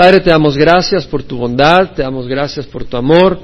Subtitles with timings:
[0.00, 3.38] Padre, te damos gracias por tu bondad, te damos gracias por tu amor,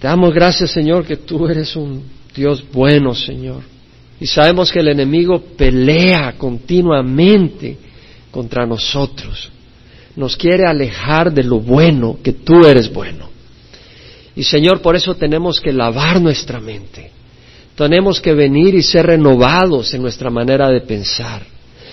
[0.00, 2.02] te damos gracias, Señor, que tú eres un
[2.34, 3.62] Dios bueno, Señor.
[4.18, 7.78] Y sabemos que el enemigo pelea continuamente
[8.32, 9.52] contra nosotros.
[10.16, 13.28] Nos quiere alejar de lo bueno, que tú eres bueno.
[14.34, 17.12] Y Señor, por eso tenemos que lavar nuestra mente.
[17.76, 21.42] Tenemos que venir y ser renovados en nuestra manera de pensar.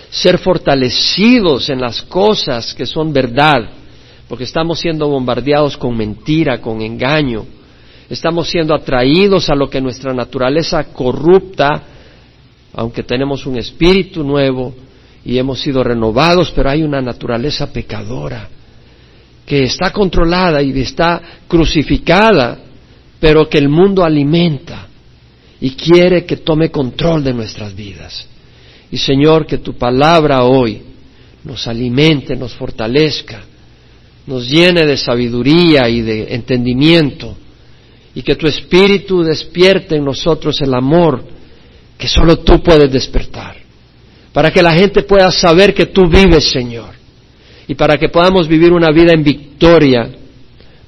[0.10, 3.81] Ser fortalecidos en las cosas que son verdad.
[4.32, 7.46] Porque estamos siendo bombardeados con mentira, con engaño.
[8.10, 11.84] Estamos siendo atraídos a lo que nuestra naturaleza corrupta,
[12.74, 14.74] aunque tenemos un espíritu nuevo
[15.26, 18.48] y hemos sido renovados, pero hay una naturaleza pecadora
[19.46, 22.58] que está controlada y está crucificada,
[23.20, 24.88] pero que el mundo alimenta
[25.60, 28.26] y quiere que tome control de nuestras vidas.
[28.92, 30.82] Y Señor, que tu palabra hoy
[31.44, 33.51] nos alimente, nos fortalezca,
[34.26, 37.36] nos llene de sabiduría y de entendimiento,
[38.14, 41.24] y que tu espíritu despierte en nosotros el amor
[41.98, 43.58] que solo tú puedes despertar,
[44.34, 46.96] para que la gente pueda saber que tú vives, Señor,
[47.68, 50.10] y para que podamos vivir una vida en victoria,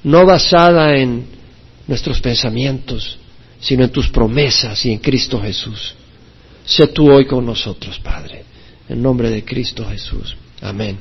[0.02, 1.24] no basada en
[1.86, 3.18] nuestros pensamientos,
[3.60, 5.94] sino en tus promesas y en Cristo Jesús.
[6.64, 8.44] Sé tú hoy con nosotros, Padre,
[8.88, 10.36] en nombre de Cristo Jesús.
[10.60, 10.98] Amén.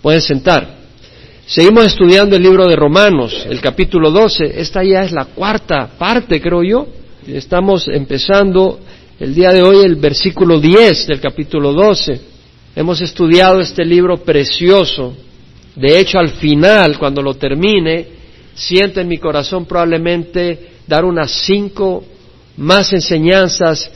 [0.00, 0.79] Pueden sentar.
[1.50, 4.60] Seguimos estudiando el libro de Romanos, el capítulo 12.
[4.60, 6.86] Esta ya es la cuarta parte, creo yo.
[7.26, 8.78] Estamos empezando
[9.18, 12.20] el día de hoy el versículo 10 del capítulo 12.
[12.76, 15.12] Hemos estudiado este libro precioso.
[15.74, 18.06] De hecho, al final, cuando lo termine,
[18.54, 22.04] siento en mi corazón probablemente dar unas cinco
[22.58, 23.90] más enseñanzas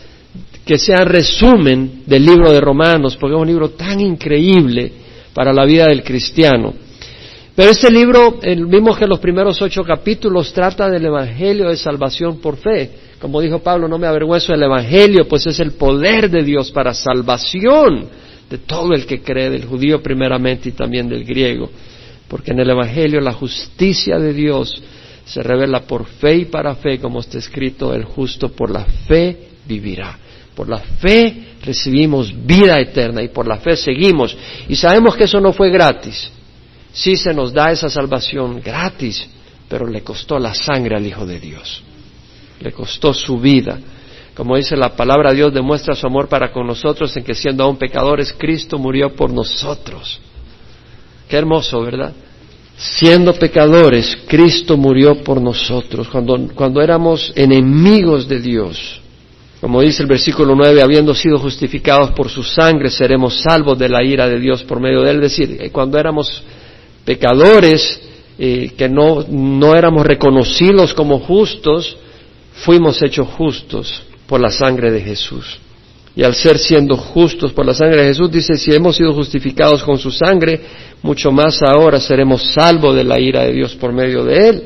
[0.66, 4.90] que sean resumen del libro de Romanos, porque es un libro tan increíble
[5.32, 6.82] para la vida del cristiano.
[7.54, 12.56] Pero este libro, mismo que los primeros ocho capítulos, trata del Evangelio de salvación por
[12.56, 12.90] fe.
[13.20, 16.92] Como dijo Pablo, no me avergüenzo del Evangelio, pues es el poder de Dios para
[16.92, 18.08] salvación
[18.50, 21.70] de todo el que cree, del judío primeramente y también del griego.
[22.26, 24.82] Porque en el Evangelio la justicia de Dios
[25.24, 29.50] se revela por fe y para fe, como está escrito, el justo por la fe
[29.66, 30.18] vivirá.
[30.56, 34.36] Por la fe recibimos vida eterna y por la fe seguimos.
[34.68, 36.30] Y sabemos que eso no fue gratis.
[36.94, 39.28] Sí se nos da esa salvación gratis,
[39.68, 41.82] pero le costó la sangre al Hijo de Dios.
[42.60, 43.78] Le costó su vida.
[44.36, 47.76] Como dice la palabra, Dios demuestra su amor para con nosotros en que siendo aún
[47.76, 50.20] pecadores, Cristo murió por nosotros.
[51.28, 52.12] Qué hermoso, ¿verdad?
[52.76, 59.00] Siendo pecadores, Cristo murió por nosotros, cuando, cuando éramos enemigos de Dios.
[59.60, 64.04] Como dice el versículo 9, habiendo sido justificados por su sangre, seremos salvos de la
[64.04, 65.16] ira de Dios por medio de él.
[65.24, 66.42] Es decir, eh, cuando éramos
[67.04, 68.00] pecadores,
[68.38, 71.96] eh, que no, no éramos reconocidos como justos,
[72.64, 75.58] fuimos hechos justos por la sangre de Jesús.
[76.16, 79.82] Y al ser siendo justos por la sangre de Jesús, dice, si hemos sido justificados
[79.82, 80.60] con su sangre,
[81.02, 84.62] mucho más ahora seremos salvos de la ira de Dios por medio de él.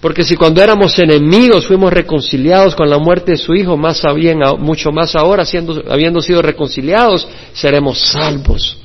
[0.00, 4.40] Porque si cuando éramos enemigos fuimos reconciliados con la muerte de su Hijo, más bien,
[4.58, 8.76] mucho más ahora, siendo, habiendo sido reconciliados, seremos salvos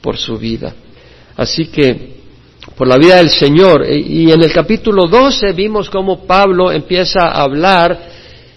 [0.00, 0.74] por su vida.
[1.36, 2.14] Así que,
[2.76, 3.86] por la vida del Señor.
[3.90, 8.14] Y en el capítulo 12 vimos cómo Pablo empieza a hablar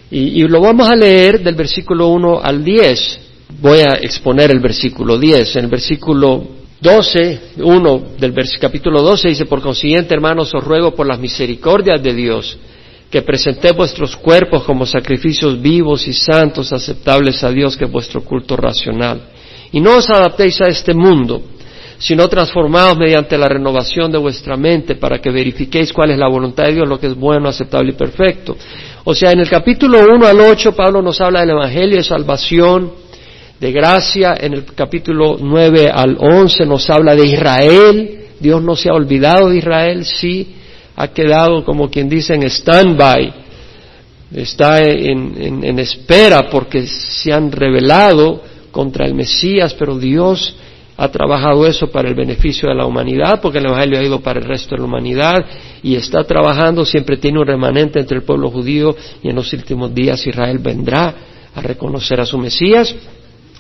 [0.09, 3.19] y, lo vamos a leer del versículo 1 al 10.
[3.59, 5.57] Voy a exponer el versículo 10.
[5.57, 6.43] En el versículo
[6.79, 12.13] 12, 1 del capítulo 12 dice, por consiguiente, hermanos, os ruego por las misericordias de
[12.13, 12.57] Dios,
[13.09, 18.21] que presentéis vuestros cuerpos como sacrificios vivos y santos, aceptables a Dios, que es vuestro
[18.23, 19.21] culto racional.
[19.71, 21.41] Y no os adaptéis a este mundo,
[21.99, 26.65] sino transformados mediante la renovación de vuestra mente para que verifiquéis cuál es la voluntad
[26.65, 28.55] de Dios, lo que es bueno, aceptable y perfecto.
[29.03, 32.91] O sea, en el capítulo 1 al 8 Pablo nos habla del Evangelio de salvación,
[33.59, 34.35] de gracia.
[34.39, 38.19] En el capítulo 9 al 11 nos habla de Israel.
[38.39, 40.55] Dios no se ha olvidado de Israel, sí,
[40.95, 43.33] ha quedado como quien dice en stand-by.
[44.35, 50.55] Está en, en espera porque se han rebelado contra el Mesías, pero Dios
[50.97, 54.39] ha trabajado eso para el beneficio de la humanidad, porque el Evangelio ha ido para
[54.39, 55.45] el resto de la humanidad
[55.83, 59.93] y está trabajando, siempre tiene un remanente entre el pueblo judío y en los últimos
[59.93, 61.13] días Israel vendrá
[61.53, 62.95] a reconocer a su Mesías.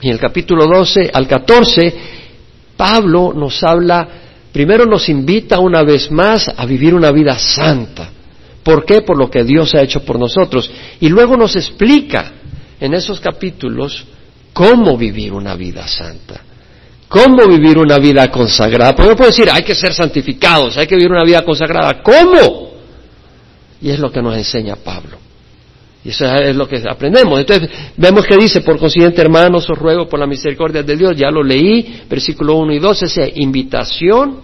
[0.01, 1.93] Y en el capítulo 12 al 14,
[2.75, 4.07] Pablo nos habla,
[4.51, 8.09] primero nos invita una vez más a vivir una vida santa.
[8.63, 9.01] ¿Por qué?
[9.01, 10.71] Por lo que Dios ha hecho por nosotros.
[10.99, 12.31] Y luego nos explica
[12.79, 14.05] en esos capítulos
[14.53, 16.46] cómo vivir una vida santa
[17.07, 18.93] ¿Cómo vivir una vida consagrada?
[18.95, 22.01] Porque puedo decir, hay que ser santificados, hay que vivir una vida consagrada.
[22.03, 22.71] ¿Cómo?
[23.81, 25.17] Y es lo que nos enseña Pablo.
[26.03, 27.39] Y eso es lo que aprendemos.
[27.39, 31.31] Entonces, vemos que dice, por consiguiente, hermanos, os ruego por la misericordia de Dios, ya
[31.31, 34.39] lo leí, versículo 1 y 2, esa invitación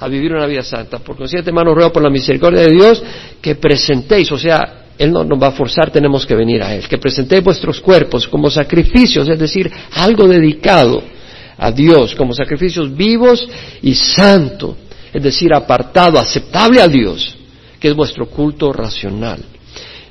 [0.00, 0.98] a vivir una vida santa.
[0.98, 3.02] Por consiguiente, hermanos, ruego por la misericordia de Dios
[3.40, 6.86] que presentéis, o sea, Él no nos va a forzar, tenemos que venir a Él,
[6.86, 11.13] que presentéis vuestros cuerpos como sacrificios, es decir, algo dedicado
[11.56, 13.46] a Dios, como sacrificios vivos
[13.82, 14.76] y santo,
[15.12, 17.36] es decir, apartado, aceptable a Dios,
[17.78, 19.44] que es vuestro culto racional.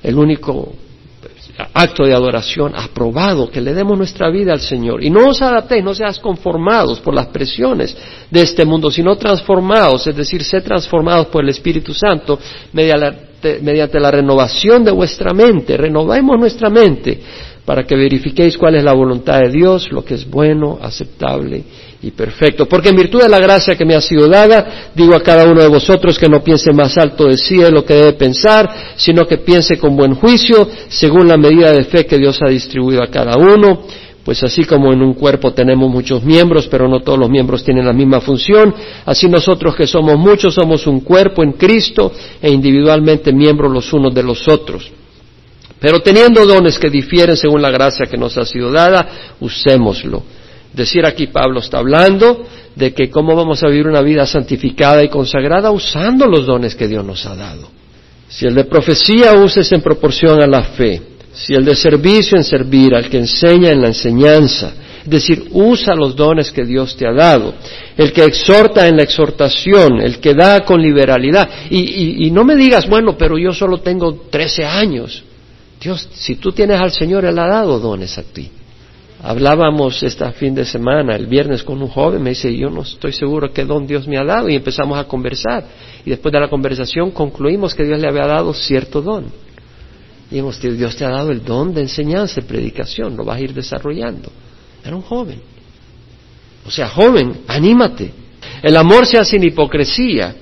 [0.02, 0.74] El único
[1.74, 5.04] acto de adoración aprobado, que le demos nuestra vida al Señor.
[5.04, 7.96] Y no os adaptéis, no seas conformados por las presiones
[8.30, 12.40] de este mundo, sino transformados, es decir, ser transformados por el Espíritu Santo
[12.72, 15.78] mediante la renovación de vuestra mente.
[15.78, 17.22] Renovemos nuestra mente
[17.66, 21.64] para que verifiquéis cuál es la voluntad de Dios, lo que es bueno, aceptable
[22.02, 22.66] y perfecto.
[22.68, 25.62] Porque en virtud de la gracia que me ha sido dada, digo a cada uno
[25.62, 29.26] de vosotros que no piense más alto de sí de lo que debe pensar, sino
[29.26, 33.08] que piense con buen juicio, según la medida de fe que Dios ha distribuido a
[33.08, 33.84] cada uno.
[34.26, 37.86] Pues así como en un cuerpo tenemos muchos miembros, pero no todos los miembros tienen
[37.86, 38.74] la misma función,
[39.06, 42.12] así nosotros que somos muchos somos un cuerpo en Cristo
[42.42, 45.03] e individualmente miembros los unos de los otros.
[45.84, 50.24] Pero teniendo dones que difieren según la gracia que nos ha sido dada, usémoslo.
[50.72, 55.10] Decir aquí Pablo está hablando de que cómo vamos a vivir una vida santificada y
[55.10, 57.68] consagrada usando los dones que Dios nos ha dado.
[58.30, 61.02] Si el de profecía uses en proporción a la fe,
[61.34, 64.72] si el de servicio en servir, al que enseña en la enseñanza,
[65.04, 67.56] es decir, usa los dones que Dios te ha dado,
[67.98, 71.50] el que exhorta en la exhortación, el que da con liberalidad.
[71.70, 75.24] Y, no me digas, bueno, pero yo solo tengo 13 años.
[75.84, 78.50] Dios, si tú tienes al Señor, Él ha dado dones a ti.
[79.22, 83.12] Hablábamos este fin de semana, el viernes, con un joven, me dice, yo no estoy
[83.12, 85.66] seguro qué don Dios me ha dado, y empezamos a conversar.
[86.06, 89.26] Y después de la conversación concluimos que Dios le había dado cierto don.
[90.32, 93.54] Y Dios te ha dado el don de enseñanza y predicación, lo vas a ir
[93.54, 94.32] desarrollando.
[94.84, 95.42] Era un joven.
[96.66, 98.12] O sea, joven, anímate.
[98.62, 100.34] El amor sea sin hipocresía,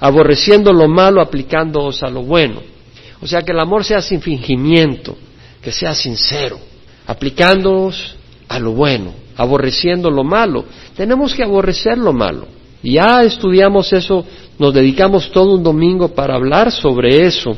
[0.00, 2.75] aborreciendo lo malo, aplicándoos a lo bueno.
[3.20, 5.16] O sea, que el amor sea sin fingimiento,
[5.62, 6.58] que sea sincero,
[7.06, 8.16] aplicándonos
[8.48, 10.64] a lo bueno, aborreciendo lo malo.
[10.96, 12.46] Tenemos que aborrecer lo malo.
[12.82, 14.24] Ya estudiamos eso,
[14.58, 17.56] nos dedicamos todo un domingo para hablar sobre eso.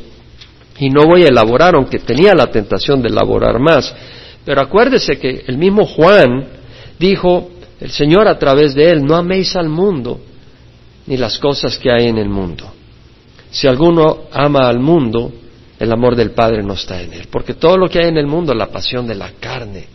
[0.79, 3.95] Y no voy a elaborar, aunque tenía la tentación de elaborar más.
[4.45, 6.47] Pero acuérdese que el mismo Juan
[6.99, 7.51] dijo,
[7.81, 10.21] el Señor a través de él, no améis al mundo
[11.07, 12.71] ni las cosas que hay en el mundo.
[13.51, 15.33] Si alguno ama al mundo,
[15.79, 17.29] el amor del Padre no está en él.
[17.31, 19.87] Porque todo lo que hay en el mundo, la pasión de la carne,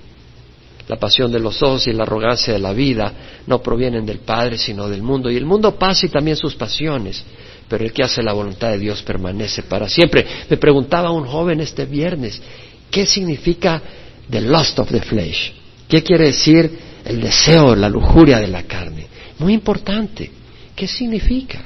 [0.88, 3.14] la pasión de los ojos y la arrogancia de la vida,
[3.48, 5.30] no provienen del Padre, sino del mundo.
[5.30, 7.24] Y el mundo pasa y también sus pasiones,
[7.68, 10.26] pero el que hace la voluntad de Dios permanece para siempre.
[10.50, 12.42] Me preguntaba un joven este viernes,
[12.90, 13.82] ¿qué significa
[14.30, 15.54] the lust of the flesh?
[15.88, 19.08] ¿Qué quiere decir el deseo, la lujuria de la carne?
[19.40, 20.32] Muy importante.
[20.76, 21.62] ¿Qué significa?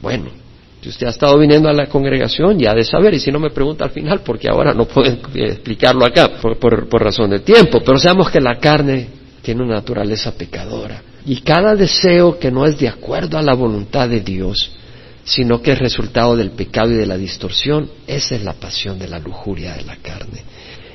[0.00, 0.30] Bueno,
[0.80, 3.50] si usted ha estado viniendo a la congregación, ya de saber, y si no me
[3.50, 8.30] pregunta al final, porque ahora no puedo explicarlo acá por, razón de tiempo, pero sabemos
[8.30, 9.08] que la carne
[9.42, 11.02] tiene una naturaleza pecadora.
[11.24, 14.70] Y cada deseo que no es de acuerdo a la voluntad de Dios,
[15.24, 19.08] sino que es resultado del pecado y de la distorsión, esa es la pasión de
[19.08, 20.44] la lujuria de la carne.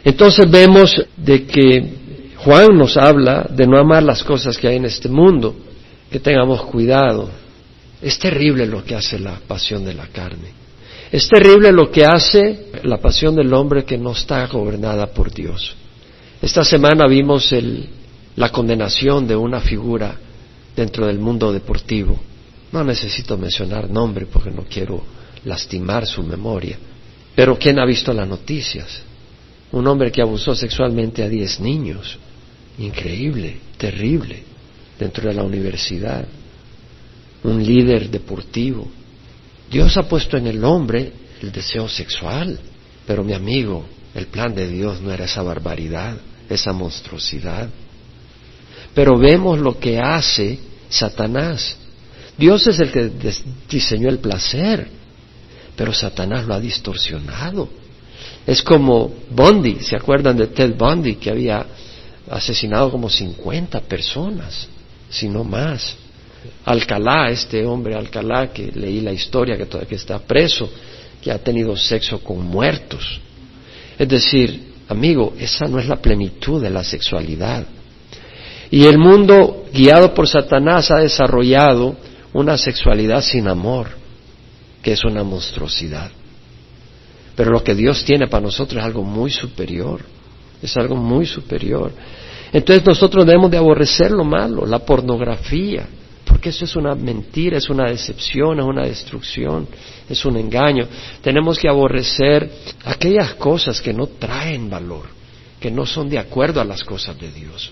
[0.06, 1.94] Entonces vemos de que
[2.38, 5.54] Juan nos habla de no amar las cosas que hay en este mundo,
[6.10, 7.30] que tengamos cuidado,
[8.02, 10.50] es terrible lo que hace la pasión de la carne.
[11.12, 15.76] Es terrible lo que hace la pasión del hombre que no está gobernada por Dios.
[16.42, 17.54] Esta semana vimos
[18.36, 20.16] la condenación de una figura
[20.76, 22.20] dentro del mundo deportivo.
[22.72, 25.04] No necesito mencionar nombre porque no quiero
[25.46, 26.78] lastimar su memoria.
[27.36, 29.04] Pero ¿quién ha visto las noticias?
[29.74, 32.18] Un hombre que abusó sexualmente a diez niños.
[32.80, 34.44] Increíble, terrible,
[34.98, 36.26] dentro de la universidad
[37.44, 38.88] un líder deportivo.
[39.70, 42.60] Dios ha puesto en el hombre el deseo sexual,
[43.06, 46.18] pero mi amigo, el plan de Dios no era esa barbaridad,
[46.50, 47.70] esa monstruosidad.
[48.94, 51.78] Pero vemos lo que hace Satanás.
[52.38, 53.12] Dios es el que
[53.70, 54.88] diseñó el placer,
[55.76, 57.70] pero Satanás lo ha distorsionado.
[58.46, 61.66] Es como Bundy, ¿se acuerdan de Ted Bundy que había
[62.30, 64.68] asesinado como 50 personas,
[65.10, 65.96] si no más?
[66.66, 70.70] Alcalá, este hombre Alcalá, que leí la historia, que todavía está preso,
[71.22, 73.20] que ha tenido sexo con muertos.
[73.98, 77.66] Es decir, amigo, esa no es la plenitud de la sexualidad.
[78.72, 81.96] Y el mundo, guiado por Satanás, ha desarrollado
[82.34, 83.90] una sexualidad sin amor,
[84.82, 86.10] que es una monstruosidad.
[87.36, 90.02] Pero lo que Dios tiene para nosotros es algo muy superior,
[90.62, 91.92] es algo muy superior.
[92.54, 95.88] Entonces nosotros debemos de aborrecer lo malo, la pornografía,
[96.32, 99.68] porque eso es una mentira, es una decepción, es una destrucción,
[100.10, 100.88] es un engaño.
[101.22, 102.50] Tenemos que aborrecer
[102.86, 105.08] aquellas cosas que no traen valor,
[105.60, 107.72] que no son de acuerdo a las cosas de Dios.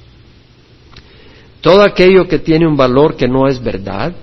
[1.61, 4.13] Todo aquello que tiene un valor que no es verdad,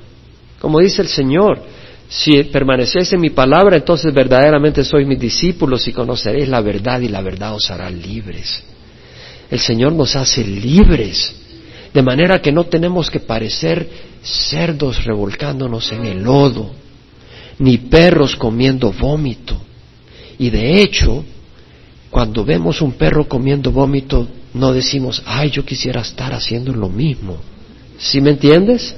[0.61, 1.63] como dice el Señor,
[2.07, 7.09] si permanecéis en mi palabra, entonces verdaderamente sois mis discípulos y conoceréis la verdad y
[7.09, 8.63] la verdad os hará libres.
[9.51, 11.35] El Señor nos hace libres,
[11.95, 13.89] de manera que no tenemos que parecer
[14.27, 16.73] cerdos revolcándonos en el lodo,
[17.59, 19.57] ni perros comiendo vómito.
[20.39, 21.25] Y de hecho,
[22.11, 27.37] cuando vemos un perro comiendo vómito, no decimos, ay, yo quisiera estar haciendo lo mismo.
[27.99, 28.95] ¿Sí me entiendes?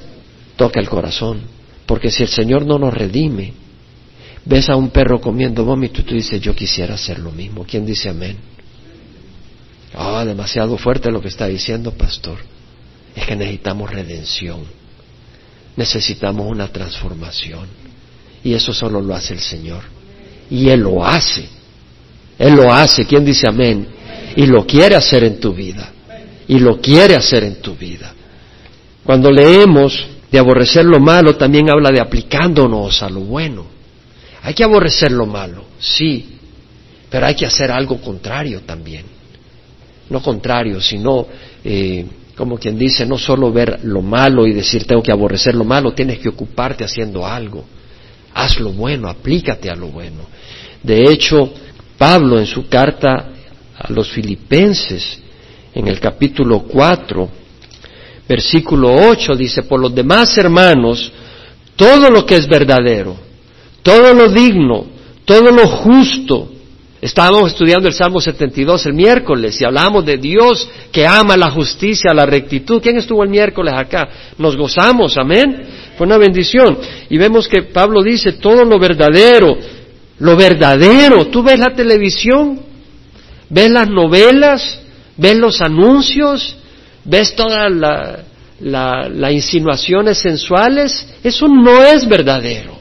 [0.55, 1.41] Toca el corazón.
[1.85, 3.53] Porque si el Señor no nos redime,
[4.45, 7.65] ves a un perro comiendo vómito y tú dices, yo quisiera hacer lo mismo.
[7.67, 8.37] ¿Quién dice amén?
[9.93, 12.37] Ah, demasiado fuerte lo que está diciendo, pastor.
[13.15, 14.78] Es que necesitamos redención.
[15.75, 17.67] Necesitamos una transformación.
[18.43, 19.83] Y eso solo lo hace el Señor.
[20.49, 21.47] Y Él lo hace.
[22.37, 23.05] Él lo hace.
[23.05, 23.87] ¿Quién dice amén?
[24.35, 25.91] Y lo quiere hacer en tu vida.
[26.47, 28.13] Y lo quiere hacer en tu vida.
[29.03, 33.65] Cuando leemos de aborrecer lo malo, también habla de aplicándonos a lo bueno.
[34.41, 36.37] Hay que aborrecer lo malo, sí,
[37.09, 39.03] pero hay que hacer algo contrario también
[40.09, 41.27] no contrario, sino,
[41.63, 42.05] eh,
[42.39, 45.91] como quien dice, no solo ver lo malo y decir tengo que aborrecer lo malo,
[45.91, 47.65] tienes que ocuparte haciendo algo.
[48.33, 50.21] Haz lo bueno, aplícate a lo bueno.
[50.81, 51.51] De hecho,
[51.97, 53.27] Pablo en su carta
[53.77, 55.19] a los filipenses,
[55.73, 57.29] en el capítulo 4,
[58.25, 61.11] versículo 8, dice, por los demás hermanos,
[61.75, 63.17] todo lo que es verdadero,
[63.83, 64.85] todo lo digno,
[65.25, 66.49] todo lo justo,
[67.01, 72.13] Estábamos estudiando el Salmo 72 el miércoles y hablamos de Dios que ama la justicia,
[72.13, 72.81] la rectitud.
[72.81, 74.09] ¿Quién estuvo el miércoles acá?
[74.37, 75.65] Nos gozamos, amén.
[75.97, 76.77] Fue una bendición.
[77.09, 79.57] Y vemos que Pablo dice todo lo verdadero,
[80.19, 81.27] lo verdadero.
[81.27, 82.59] Tú ves la televisión,
[83.49, 84.81] ves las novelas,
[85.15, 86.57] ves los anuncios,
[87.05, 88.19] ves todas las
[88.59, 91.07] la, insinuaciones sensuales.
[91.23, 92.78] Eso no es verdadero.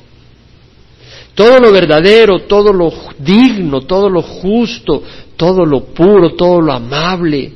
[1.38, 5.04] Todo lo verdadero, todo lo digno, todo lo justo,
[5.36, 7.52] todo lo puro, todo lo amable,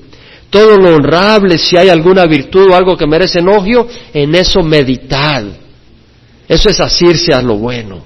[0.48, 5.46] todo lo honrable, si hay alguna virtud o algo que merece enogio, en eso meditad.
[6.46, 8.04] Eso es asirse a lo bueno,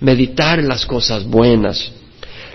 [0.00, 1.92] meditar en las cosas buenas.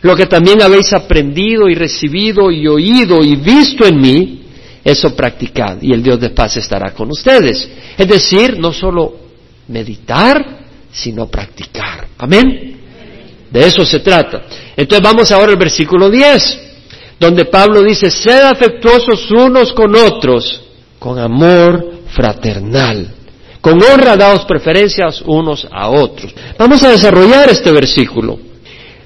[0.02, 4.42] Lo que también habéis aprendido y recibido y oído y visto en mí,
[4.84, 7.70] eso practicad y el Dios de paz estará con ustedes.
[7.98, 9.16] Es decir, no solo
[9.70, 10.59] meditar,
[10.92, 12.08] sino practicar.
[12.18, 12.78] Amén.
[13.50, 14.44] De eso se trata.
[14.76, 16.60] Entonces vamos ahora al versículo 10,
[17.20, 20.62] donde Pablo dice, sed afectuosos unos con otros,
[21.00, 23.14] con amor fraternal,
[23.62, 26.34] con honra daos preferencias unos a otros.
[26.58, 28.40] Vamos a desarrollar este versículo.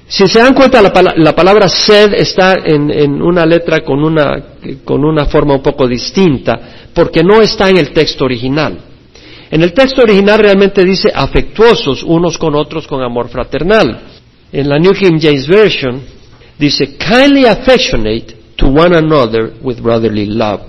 [0.06, 5.02] Si se dan cuenta, la, palabra sed está en, en, una letra con una, con
[5.02, 8.93] una forma un poco distinta, porque no está en el texto original.
[9.50, 14.00] En el texto original realmente dice afectuosos unos con otros con amor fraternal.
[14.52, 16.02] En la New King James Version
[16.58, 20.60] dice kindly affectionate to one another with brotherly love.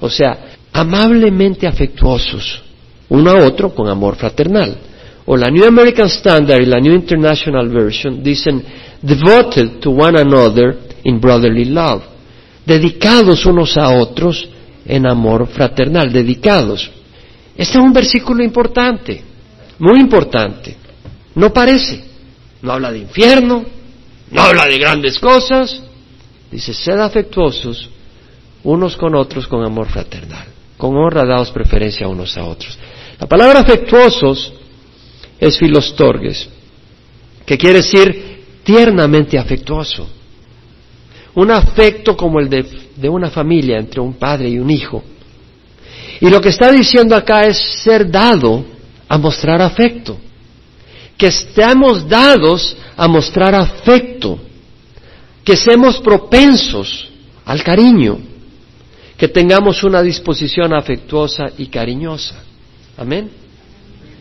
[0.00, 2.62] O sea, amablemente afectuosos
[3.08, 4.76] uno a otro con amor fraternal.
[5.26, 8.62] O la New American Standard y la New International Version dicen
[9.00, 12.02] devoted to one another in brotherly love.
[12.66, 14.48] Dedicados unos a otros
[14.86, 16.90] en amor fraternal, dedicados.
[17.56, 19.22] Este es un versículo importante,
[19.78, 20.76] muy importante.
[21.34, 22.04] No parece,
[22.62, 23.64] no habla de infierno,
[24.30, 25.82] no habla de grandes cosas.
[26.50, 27.90] Dice, sed afectuosos
[28.64, 30.46] unos con otros con amor fraternal,
[30.76, 32.78] con honra daos preferencia unos a otros.
[33.20, 34.52] La palabra afectuosos
[35.38, 36.48] es filostorges,
[37.44, 40.08] que quiere decir tiernamente afectuoso.
[41.34, 45.02] Un afecto como el de una familia entre un padre y un hijo
[46.20, 48.64] y lo que está diciendo acá es ser dado
[49.08, 50.16] a mostrar afecto.
[51.16, 54.38] Que estemos dados a mostrar afecto.
[55.44, 57.08] Que seamos propensos
[57.44, 58.18] al cariño.
[59.16, 62.42] Que tengamos una disposición afectuosa y cariñosa.
[62.96, 63.30] Amén.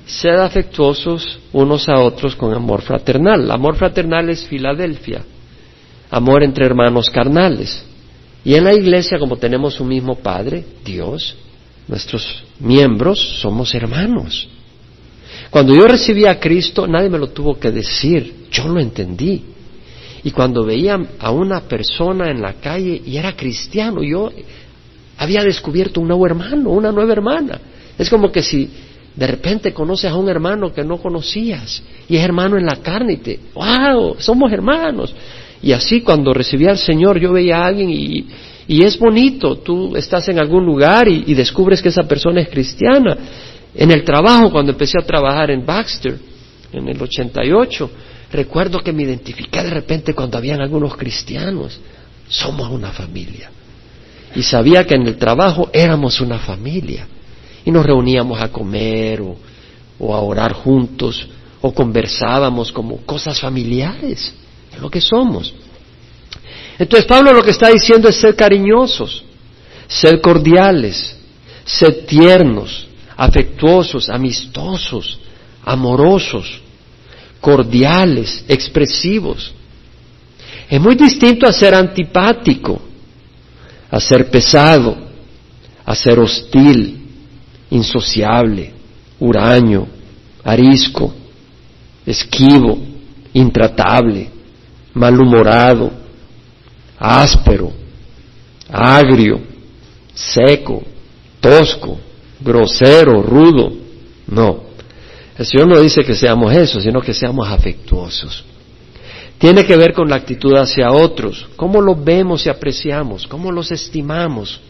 [0.06, 3.50] Sed afectuosos unos a otros con amor fraternal.
[3.50, 5.24] Amor fraternal es Filadelfia.
[6.12, 7.86] Amor entre hermanos carnales.
[8.44, 11.36] Y en la iglesia, como tenemos un mismo Padre, Dios,
[11.88, 14.48] nuestros miembros somos hermanos.
[15.50, 19.44] Cuando yo recibí a Cristo, nadie me lo tuvo que decir, yo lo entendí.
[20.24, 24.32] Y cuando veía a una persona en la calle y era cristiano, yo
[25.18, 27.60] había descubierto un nuevo hermano, una nueva hermana.
[27.98, 28.70] Es como que si
[29.16, 33.14] de repente conoces a un hermano que no conocías y es hermano en la carne
[33.14, 35.14] y te, wow, somos hermanos.
[35.62, 38.26] Y así cuando recibí al Señor yo veía a alguien y,
[38.68, 43.18] y es bonito, tú estás en algún lugar y, descubres que esa persona es cristiana.
[43.76, 46.18] En el trabajo, cuando empecé a trabajar en Baxter,
[46.72, 47.90] en el 88,
[48.32, 51.80] recuerdo que me identifiqué de repente cuando habían algunos cristianos.
[52.30, 53.52] Somos una familia.
[54.36, 57.08] Y sabía que en el trabajo éramos una familia
[57.66, 61.28] y nos reuníamos a comer o, a orar juntos
[61.62, 64.34] o conversábamos como cosas familiares,
[64.74, 65.54] es lo que somos.
[66.80, 69.24] Entonces Pablo lo que está diciendo es ser cariñosos,
[69.88, 71.16] ser cordiales,
[71.66, 75.20] ser tiernos, afectuosos, amistosos,
[75.64, 76.62] amorosos,
[77.40, 79.54] cordiales, expresivos.
[80.70, 82.82] Es muy distinto a ser antipático,
[83.92, 84.98] a ser pesado,
[85.86, 87.00] a ser hostil,
[87.70, 88.74] insociable,
[89.20, 89.88] huraño,
[90.44, 91.14] arisco,
[92.06, 92.78] esquivo,
[93.34, 94.30] intratable,
[94.94, 95.92] malhumorado,
[96.98, 97.72] áspero,
[98.70, 99.42] agrio,
[100.14, 100.84] seco,
[101.40, 102.00] tosco,
[102.40, 103.72] grosero, rudo.
[104.28, 104.64] No.
[105.38, 108.46] El Señor no dice que seamos eso, sino que seamos afectuosos.
[109.38, 113.72] Tiene que ver con la actitud hacia otros, cómo los vemos y apreciamos, cómo los
[113.72, 114.62] estimamos.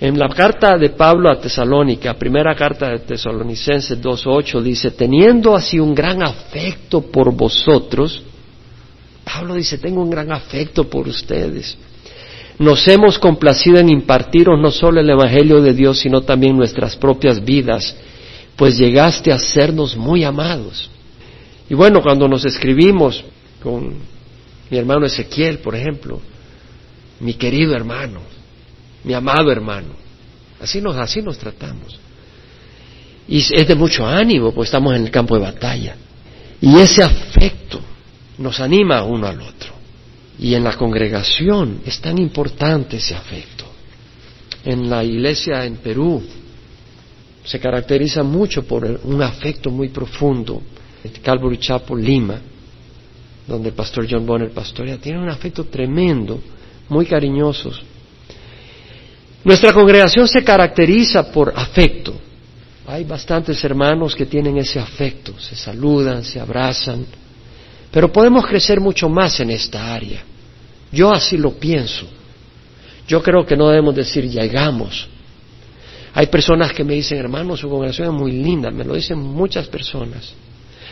[0.00, 5.78] En la carta de Pablo a Tesalónica, primera carta de Tesalonicenses 2.8, dice, teniendo así
[5.78, 8.22] un gran afecto por vosotros,
[9.32, 11.76] Pablo dice, tengo un gran afecto por ustedes.
[12.58, 17.42] Nos hemos complacido en impartiros no solo el Evangelio de Dios, sino también nuestras propias
[17.42, 17.96] vidas,
[18.56, 20.90] pues llegaste a sernos muy amados.
[21.68, 23.24] Y bueno, cuando nos escribimos
[23.62, 23.94] con
[24.68, 26.20] mi hermano Ezequiel, por ejemplo,
[27.20, 28.20] mi querido hermano,
[29.04, 29.94] mi amado hermano.
[30.60, 31.98] Así nos, así nos tratamos.
[33.28, 35.96] Y es de mucho ánimo, pues estamos en el campo de batalla.
[36.60, 37.80] Y ese afecto
[38.40, 39.72] nos anima uno al otro.
[40.38, 43.64] Y en la congregación es tan importante ese afecto.
[44.64, 46.22] En la iglesia en Perú
[47.44, 50.60] se caracteriza mucho por un afecto muy profundo.
[51.22, 52.40] Calvary Chapel, Lima,
[53.46, 56.40] donde el pastor John Bonner pastorea, tiene un afecto tremendo,
[56.88, 57.82] muy cariñosos
[59.42, 62.14] nuestra congregación se caracteriza por afecto.
[62.86, 67.06] Hay bastantes hermanos que tienen ese afecto, se saludan, se abrazan,
[67.90, 70.22] pero podemos crecer mucho más en esta área.
[70.92, 72.06] Yo así lo pienso.
[73.06, 75.08] Yo creo que no debemos decir llegamos.
[76.14, 79.68] Hay personas que me dicen, hermano, su congregación es muy linda, me lo dicen muchas
[79.68, 80.32] personas.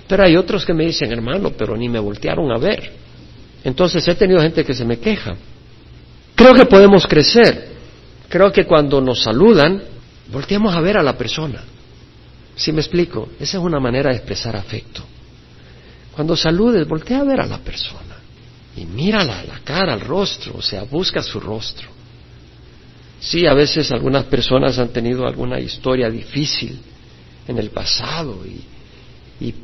[0.07, 2.93] Pero hay otros que me dicen, hermano, pero ni me voltearon a ver.
[3.65, 5.37] Entonces he tenido gente que se me queja.
[6.35, 7.69] Creo que podemos crecer.
[8.29, 9.83] Creo que cuando nos saludan,
[10.33, 11.63] volteamos a ver a la persona.
[12.55, 13.29] ¿Sí me explico?
[13.39, 15.03] Esa es una manera de expresar afecto.
[16.19, 18.17] Cuando saludes, voltea a ver a la persona
[18.77, 21.87] y mírala la cara, el rostro, o sea, busca su rostro.
[23.21, 26.77] Sí, a veces algunas personas han tenido alguna historia difícil
[27.47, 29.55] en el pasado y, y,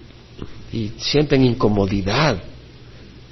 [0.73, 2.41] y sienten incomodidad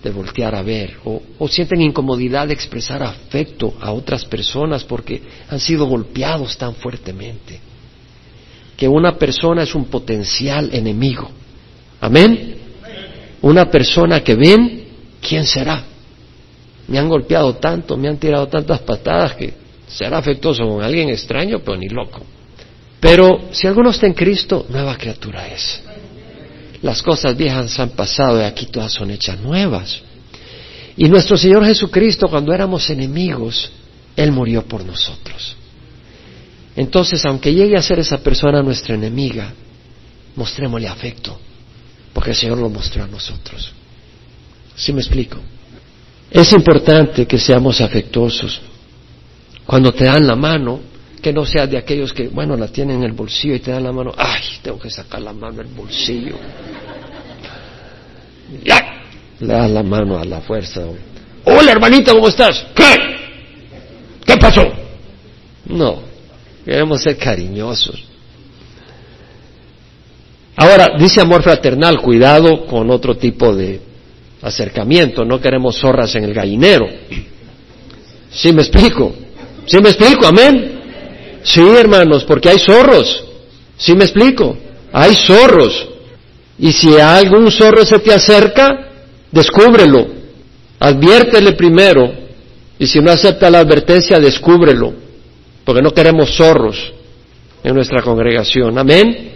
[0.02, 5.60] de voltear a ver o, sienten incomodidad de expresar afecto a otras personas porque han
[5.60, 7.60] sido golpeados tan fuertemente
[8.76, 11.30] que una persona es un potencial enemigo.
[12.00, 12.61] Amén.
[13.42, 14.84] Una persona que ven,
[15.20, 15.84] ¿quién será?
[16.88, 19.54] Me han golpeado tanto, me han tirado tantas patadas que
[19.86, 22.20] será afectuoso con alguien extraño, pero ni loco.
[23.00, 25.82] Pero si alguno está en Cristo, nueva criatura es
[26.82, 30.02] las cosas viejas han pasado y aquí todas son hechas nuevas.
[30.96, 33.70] Y nuestro Señor Jesucristo, cuando éramos enemigos,
[34.16, 35.56] Él murió por nosotros.
[36.76, 39.52] Entonces, aunque llegue a ser esa persona nuestra enemiga,
[40.34, 41.38] mostrémosle afecto,
[42.12, 43.72] porque el Señor lo mostró a nosotros.
[44.74, 45.38] ¿Sí me explico?
[46.30, 48.60] Es importante que seamos afectuosos.
[49.66, 50.80] Cuando te dan la mano,
[51.20, 53.84] que no seas de aquellos que, bueno, la tienen en el bolsillo y te dan
[53.84, 56.36] la mano, ay, tengo que sacar la mano del bolsillo.
[58.64, 59.02] Ya,
[59.40, 60.82] le das la mano a la fuerza.
[61.44, 62.66] Hola, hermanita, ¿cómo estás?
[62.74, 62.96] ¿Qué?
[64.24, 64.72] ¿Qué pasó?
[65.66, 66.02] No,
[66.64, 68.11] queremos ser cariñosos.
[70.56, 73.80] Ahora, dice amor fraternal, cuidado con otro tipo de
[74.42, 76.86] acercamiento, no queremos zorras en el gallinero.
[78.30, 79.14] ¿Sí me explico?
[79.66, 80.26] ¿Sí me explico?
[80.26, 80.80] Amén.
[81.42, 83.24] Sí, hermanos, porque hay zorros.
[83.76, 84.56] ¿Sí me explico?
[84.92, 85.88] Hay zorros.
[86.58, 88.88] Y si algún zorro se te acerca,
[89.30, 90.06] descúbrelo.
[90.78, 92.12] Adviértele primero.
[92.78, 94.92] Y si no acepta la advertencia, descúbrelo.
[95.64, 96.92] Porque no queremos zorros
[97.62, 98.76] en nuestra congregación.
[98.78, 99.32] Amén.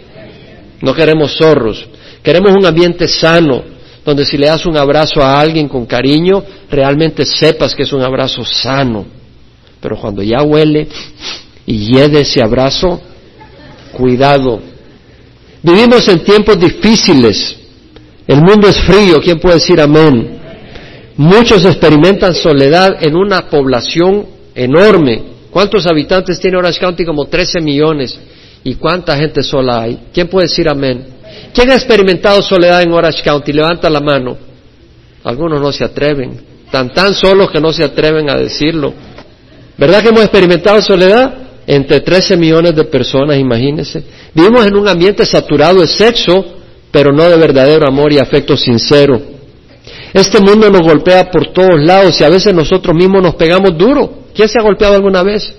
[0.81, 1.87] No queremos zorros.
[2.21, 3.63] Queremos un ambiente sano,
[4.05, 8.01] donde si le das un abrazo a alguien con cariño, realmente sepas que es un
[8.01, 9.05] abrazo sano.
[9.79, 10.87] Pero cuando ya huele
[11.65, 13.01] y hiede ese abrazo,
[13.91, 14.59] cuidado.
[15.61, 17.57] Vivimos en tiempos difíciles.
[18.27, 20.37] El mundo es frío, ¿quién puede decir amén?
[21.17, 25.23] Muchos experimentan soledad en una población enorme.
[25.49, 27.05] ¿Cuántos habitantes tiene Orange County?
[27.05, 28.19] Como 13 millones.
[28.67, 29.97] ¿Y cuánta gente sola hay?
[30.13, 31.01] ¿Quién puede decir amén?
[31.53, 33.53] ¿Quién ha experimentado soledad en Orange County?
[33.53, 34.35] Levanta la mano.
[35.23, 36.37] Algunos no se atreven.
[36.69, 38.93] Tan tan solos que no se atreven a decirlo.
[39.77, 41.33] ¿Verdad que hemos experimentado soledad?
[41.65, 44.03] Entre 13 millones de personas, imagínense.
[44.33, 46.57] Vivimos en un ambiente saturado de sexo,
[46.91, 49.17] pero no de verdadero amor y afecto sincero.
[50.11, 54.23] Este mundo nos golpea por todos lados y a veces nosotros mismos nos pegamos duro.
[54.35, 55.53] ¿Quién se ha golpeado alguna vez?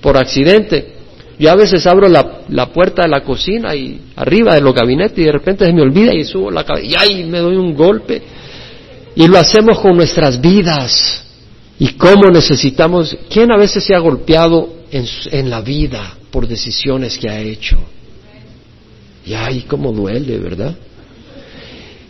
[0.00, 0.93] Por accidente.
[1.38, 5.24] Yo a veces abro la, puerta de la cocina y arriba de los gabinetes y
[5.24, 8.22] de repente se me olvida y subo la cabeza y ahí me doy un golpe.
[9.16, 11.22] Y lo hacemos con nuestras vidas.
[11.78, 17.18] Y cómo necesitamos, ¿quién a veces se ha golpeado en, en la vida por decisiones
[17.18, 17.78] que ha hecho?
[19.26, 20.74] Y ahí cómo duele, ¿verdad?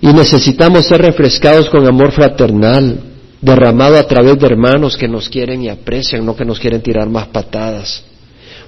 [0.03, 2.99] Y necesitamos ser refrescados con amor fraternal,
[3.41, 7.09] derramado a través de hermanos que nos quieren y aprecian, no que nos quieren tirar
[7.09, 8.05] más patadas.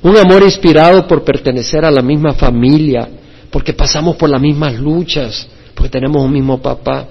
[0.03, 3.09] Un amor inspirado por pertenecer a la misma familia,
[3.51, 7.07] porque pasamos por las mismas luchas, porque tenemos un mismo papá.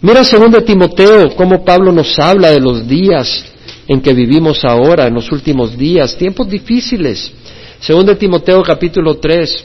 [0.00, 3.44] Mira segundo Timoteo, cómo Pablo nos habla de los días
[3.88, 7.32] en que vivimos ahora, en los últimos días, tiempos difíciles.
[7.80, 9.64] Segundo Timoteo capítulo 3.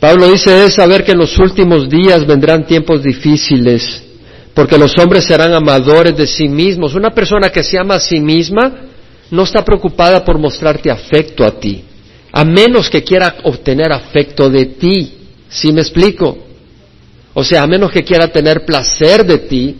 [0.00, 4.02] Pablo dice, es saber que en los últimos días vendrán tiempos difíciles,
[4.54, 6.94] porque los hombres serán amadores de sí mismos.
[6.94, 8.87] Una persona que se ama a sí misma
[9.30, 11.84] no está preocupada por mostrarte afecto a ti,
[12.32, 15.14] a menos que quiera obtener afecto de ti.
[15.48, 16.36] ¿Sí me explico?
[17.34, 19.76] O sea, a menos que quiera tener placer de ti,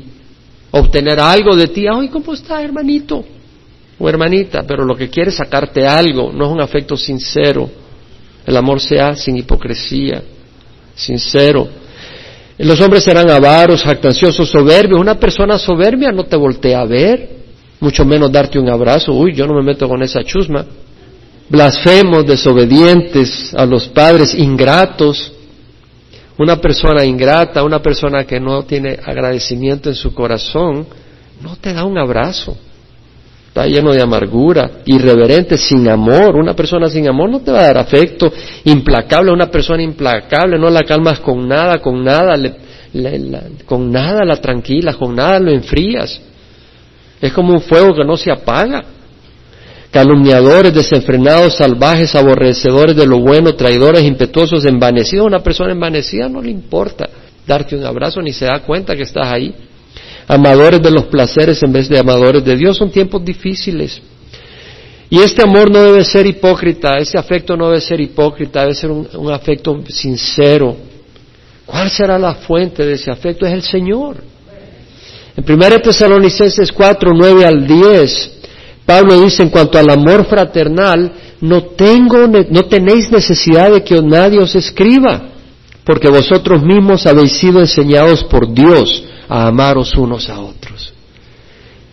[0.71, 1.87] obtener algo de ti.
[1.87, 3.25] Ay, ¿cómo está, hermanito?
[3.99, 7.69] O hermanita, pero lo que quiere es sacarte algo, no es un afecto sincero.
[8.47, 10.23] El amor sea sin hipocresía,
[10.95, 11.69] sincero.
[12.59, 15.01] Los hombres serán avaros, jactanciosos, soberbios.
[15.01, 17.38] Una persona soberbia no te voltea a ver
[17.81, 19.13] mucho menos darte un abrazo.
[19.13, 20.65] Uy, yo no me meto con esa chusma.
[21.49, 25.33] Blasfemos, desobedientes a los padres, ingratos.
[26.39, 30.87] Una persona ingrata, una persona que no tiene agradecimiento en su corazón,
[31.41, 32.57] no te da un abrazo.
[33.49, 36.37] Está lleno de amargura, irreverente, sin amor.
[36.37, 38.31] Una persona sin amor no te va a dar afecto.
[38.65, 42.37] Implacable, una persona implacable, no la calmas con nada, con nada,
[43.67, 46.21] con nada la tranquilas, con nada lo enfrías.
[47.21, 48.85] Es como un fuego que no se apaga.
[49.91, 55.27] Calumniadores, desenfrenados, salvajes, aborrecedores de lo bueno, traidores, impetuosos, envanecidos.
[55.27, 57.09] Una persona envanecida no le importa
[57.47, 59.55] darte un abrazo ni se da cuenta que estás ahí.
[60.29, 62.77] Amadores de los placeres en vez de amadores de Dios.
[62.77, 64.01] Son tiempos difíciles.
[65.11, 68.91] Y este amor no debe ser hipócrita, este afecto no debe ser hipócrita, debe ser
[68.91, 70.77] un, un afecto sincero.
[71.65, 73.47] ¿Cuál será la fuente de ese afecto?
[73.47, 74.17] Es el Señor.
[75.39, 78.41] En 1 Tesalonicenses 4, 9 al 10,
[78.85, 84.41] Pablo dice en cuanto al amor fraternal, no, tengo, no tenéis necesidad de que nadie
[84.41, 85.29] os escriba,
[85.85, 90.93] porque vosotros mismos habéis sido enseñados por Dios a amaros unos a otros.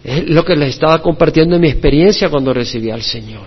[0.03, 3.45] Es lo que les estaba compartiendo en mi experiencia cuando recibí al Señor.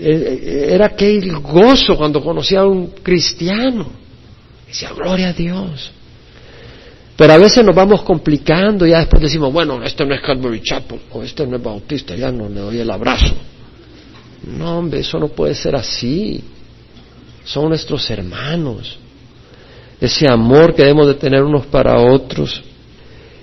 [0.00, 3.90] Era aquel gozo cuando conocí a un cristiano.
[4.68, 5.90] Decía, gloria a Dios.
[7.18, 10.60] Pero a veces nos vamos complicando y ya después decimos, bueno, este no es Calvary
[10.62, 13.34] Chapel o este no es Bautista, ya no le doy el abrazo.
[14.56, 16.44] No, hombre, eso no puede ser así.
[17.42, 19.00] Son nuestros hermanos.
[20.00, 22.62] Ese amor que debemos de tener unos para otros.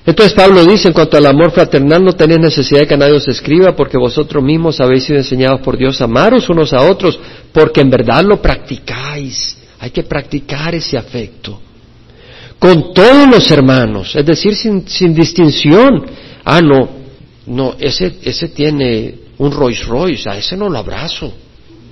[0.05, 3.27] Entonces Pablo dice, en cuanto al amor fraternal, no tenéis necesidad de que nadie os
[3.27, 7.19] escriba, porque vosotros mismos habéis sido enseñados por Dios a amaros unos a otros,
[7.51, 9.57] porque en verdad lo practicáis.
[9.79, 11.64] Hay que practicar ese afecto
[12.59, 16.05] con todos los hermanos, es decir, sin, sin distinción.
[16.43, 16.89] Ah, no,
[17.47, 21.33] no, ese, ese tiene un Rolls Royce, a ese no lo abrazo,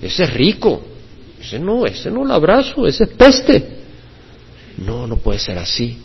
[0.02, 0.82] ese es rico,
[1.39, 3.84] ese no, ese no lo abrazo, ese es peste.
[4.78, 5.97] No, no puede ser así.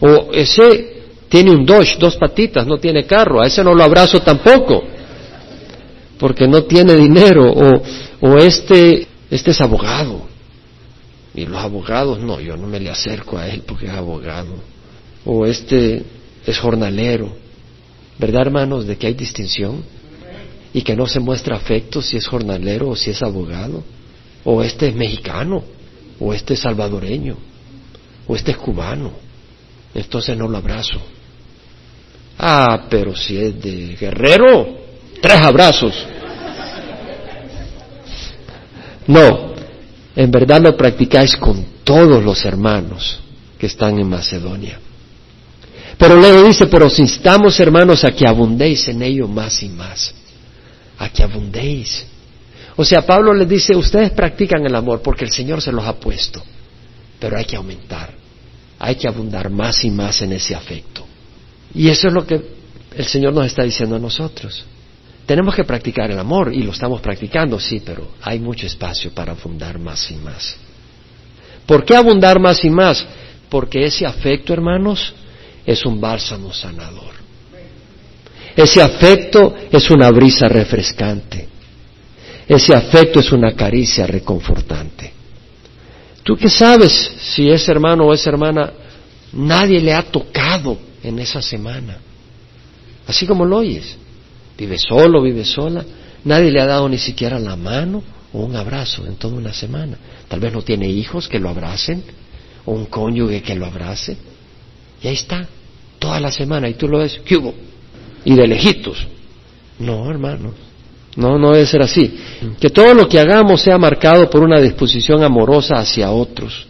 [0.00, 0.96] O ese
[1.28, 4.82] tiene un Dodge, dos patitas, no tiene carro, a ese no lo abrazo tampoco,
[6.18, 7.52] porque no tiene dinero.
[7.52, 7.82] O,
[8.20, 10.26] o este, este es abogado.
[11.36, 14.54] Y los abogados, no, yo no me le acerco a él porque es abogado.
[15.26, 16.02] O este
[16.46, 17.30] es jornalero.
[18.18, 19.84] ¿Verdad, hermanos, de que hay distinción?
[20.72, 23.84] Y que no se muestra afecto si es jornalero o si es abogado.
[24.44, 25.62] O este es mexicano,
[26.18, 27.36] o este es salvadoreño,
[28.26, 29.10] o este es cubano.
[29.94, 30.98] Entonces no lo abrazo.
[32.38, 34.78] Ah, pero si es de guerrero,
[35.20, 36.06] tres abrazos.
[39.06, 39.45] No,
[40.16, 43.20] en verdad lo practicáis con todos los hermanos
[43.58, 44.80] que están en Macedonia.
[45.98, 50.14] Pero luego dice, pero os instamos hermanos a que abundéis en ello más y más,
[50.98, 52.06] a que abundéis.
[52.76, 55.94] O sea, Pablo les dice, ustedes practican el amor porque el Señor se los ha
[55.94, 56.42] puesto,
[57.18, 58.12] pero hay que aumentar,
[58.78, 61.06] hay que abundar más y más en ese afecto.
[61.74, 62.40] Y eso es lo que
[62.96, 64.64] el Señor nos está diciendo a nosotros.
[65.26, 69.32] Tenemos que practicar el amor y lo estamos practicando, sí, pero hay mucho espacio para
[69.32, 70.56] abundar más y más.
[71.66, 73.04] ¿Por qué abundar más y más?
[73.48, 75.12] Porque ese afecto, hermanos,
[75.66, 77.14] es un bálsamo sanador.
[78.54, 81.48] Ese afecto es una brisa refrescante.
[82.46, 85.12] Ese afecto es una caricia reconfortante.
[86.22, 88.72] ¿Tú qué sabes si ese hermano o esa hermana
[89.32, 91.98] nadie le ha tocado en esa semana?
[93.08, 93.98] Así como lo oyes
[94.56, 95.84] vive solo, vive sola,
[96.24, 99.96] nadie le ha dado ni siquiera la mano o un abrazo en toda una semana.
[100.28, 102.02] Tal vez no tiene hijos que lo abracen
[102.64, 104.16] o un cónyuge que lo abrace.
[105.02, 105.46] Y ahí está,
[105.98, 107.54] toda la semana, y tú lo ves, ¿qué hubo?
[108.24, 109.06] Y de lejitos.
[109.78, 110.54] No, hermanos,
[111.16, 112.14] no, no debe ser así.
[112.60, 116.66] Que todo lo que hagamos sea marcado por una disposición amorosa hacia otros.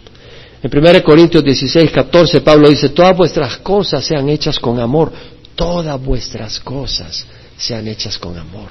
[0.63, 5.13] En 1 Corintios 16, 14, Pablo dice, todas vuestras cosas sean hechas con amor,
[5.57, 8.71] todas vuestras cosas sean hechas con amor.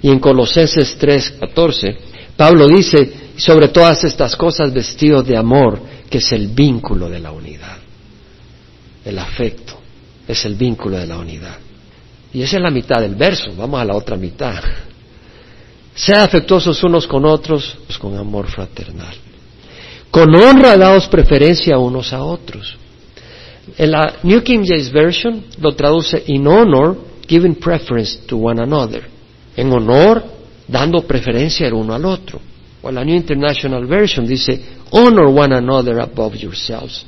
[0.00, 1.96] Y en Colosenses 3:14,
[2.36, 7.32] Pablo dice, sobre todas estas cosas vestidos de amor, que es el vínculo de la
[7.32, 7.78] unidad.
[9.04, 9.78] El afecto
[10.28, 11.58] es el vínculo de la unidad.
[12.32, 14.62] Y esa es la mitad del verso, vamos a la otra mitad.
[15.94, 19.14] Sean afectuosos unos con otros, pues con amor fraternal.
[20.10, 22.76] Con honra daos preferencia unos a otros.
[23.76, 26.96] En la New King James Version lo traduce in honor
[27.26, 29.02] giving preference to one another.
[29.56, 30.22] En honor,
[30.68, 32.40] dando preferencia el uno al otro.
[32.82, 37.06] O la New International Version dice, honor one another above yourselves.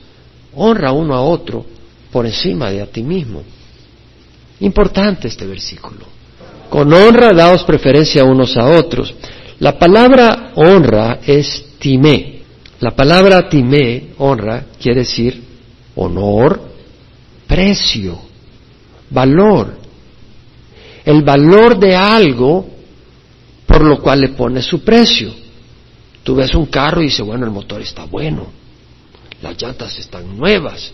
[0.55, 1.65] Honra uno a otro
[2.11, 3.43] por encima de a ti mismo.
[4.61, 6.07] Importante este versículo.
[6.71, 9.15] Con honra daos preferencia unos a otros.
[9.59, 12.41] La palabra honra es timé.
[12.81, 15.46] La palabra timé, honra, quiere decir
[15.97, 16.61] honor,
[17.47, 18.21] precio,
[19.11, 19.87] valor
[21.07, 22.67] el valor de algo
[23.65, 25.33] por lo cual le pone su precio.
[26.23, 28.49] Tú ves un carro y dices, bueno, el motor está bueno,
[29.41, 30.93] las llantas están nuevas,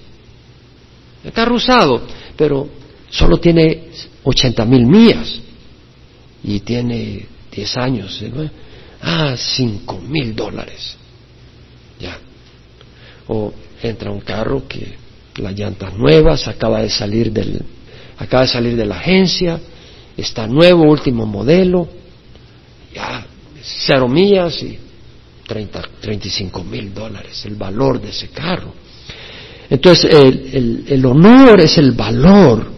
[1.24, 2.02] el carro usado,
[2.36, 2.68] pero
[3.08, 3.88] solo tiene
[4.22, 5.40] 80 mil millas
[6.44, 8.22] y tiene 10 años.
[9.00, 10.96] Ah, 5 mil dólares.
[11.98, 12.18] Ya.
[13.28, 13.52] O
[13.88, 14.94] entra un carro que
[15.36, 17.62] las llantas nuevas, acaba de salir del,
[18.18, 19.58] acaba de salir de la agencia,
[20.16, 21.88] está nuevo, último modelo,
[22.94, 23.26] ya
[23.62, 24.78] cero millas y
[25.46, 28.72] 30, 35 mil dólares, el valor de ese carro.
[29.70, 32.70] Entonces, el, el, honor es el valor.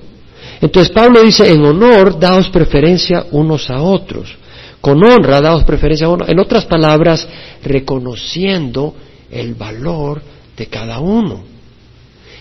[0.61, 4.37] Entonces, Pablo dice, en honor, daos preferencia unos a otros.
[4.81, 6.25] Con honra, daos preferencia a uno.
[6.29, 7.27] En otras palabras,
[7.65, 8.95] reconociendo
[9.31, 10.23] el valor
[10.57, 11.43] de cada uno.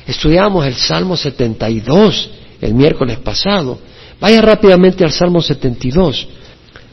[0.05, 2.29] Estudiamos el Salmo 72
[2.61, 3.79] el miércoles pasado
[4.23, 6.27] Vaya rápidamente al Salmo 72.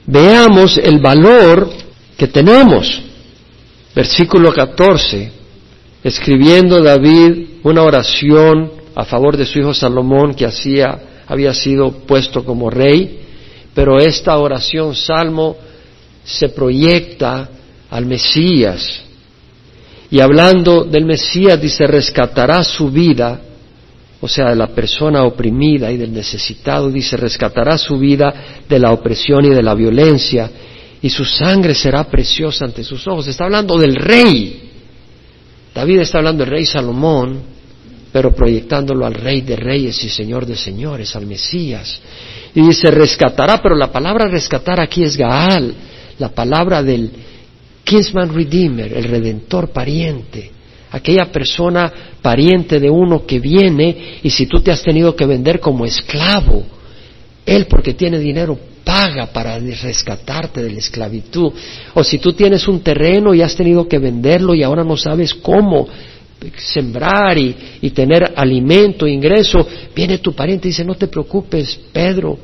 [0.04, 1.70] Veamos el valor
[2.16, 3.00] que tenemos.
[3.94, 5.30] Versículo 14.
[6.02, 12.44] Escribiendo David una oración a favor de su hijo Salomón que hacía, había sido puesto
[12.44, 13.20] como rey,
[13.74, 15.56] pero esta oración, Salmo,
[16.24, 17.48] se proyecta
[17.90, 19.04] al Mesías.
[20.10, 23.40] Y hablando del Mesías dice, rescatará su vida
[24.20, 28.92] o sea, de la persona oprimida y del necesitado, dice, rescatará su vida de la
[28.92, 30.50] opresión y de la violencia,
[31.00, 33.26] y su sangre será preciosa ante sus ojos.
[33.26, 34.70] Está hablando del rey.
[35.74, 37.40] David está hablando del rey Salomón,
[38.12, 42.02] pero proyectándolo al rey de reyes y señor de señores, al Mesías.
[42.54, 45.72] Y dice, rescatará, pero la palabra rescatar aquí es Gaal,
[46.18, 47.10] la palabra del
[47.90, 54.60] kinsman redeemer, el redentor pariente aquella persona pariente de uno que viene y si tú
[54.60, 56.64] te has tenido que vender como esclavo,
[57.46, 61.52] él porque tiene dinero paga para rescatarte de la esclavitud.
[61.94, 65.34] O si tú tienes un terreno y has tenido que venderlo y ahora no sabes
[65.34, 65.86] cómo
[66.56, 69.58] sembrar y, y tener alimento, ingreso,
[69.94, 72.38] viene tu pariente y dice, no te preocupes, Pedro,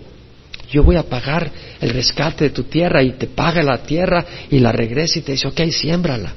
[0.70, 1.50] yo voy a pagar
[1.81, 5.33] el rescate de tu tierra y te paga la tierra y la regresa y te
[5.33, 6.33] dice, ok, siémbrala.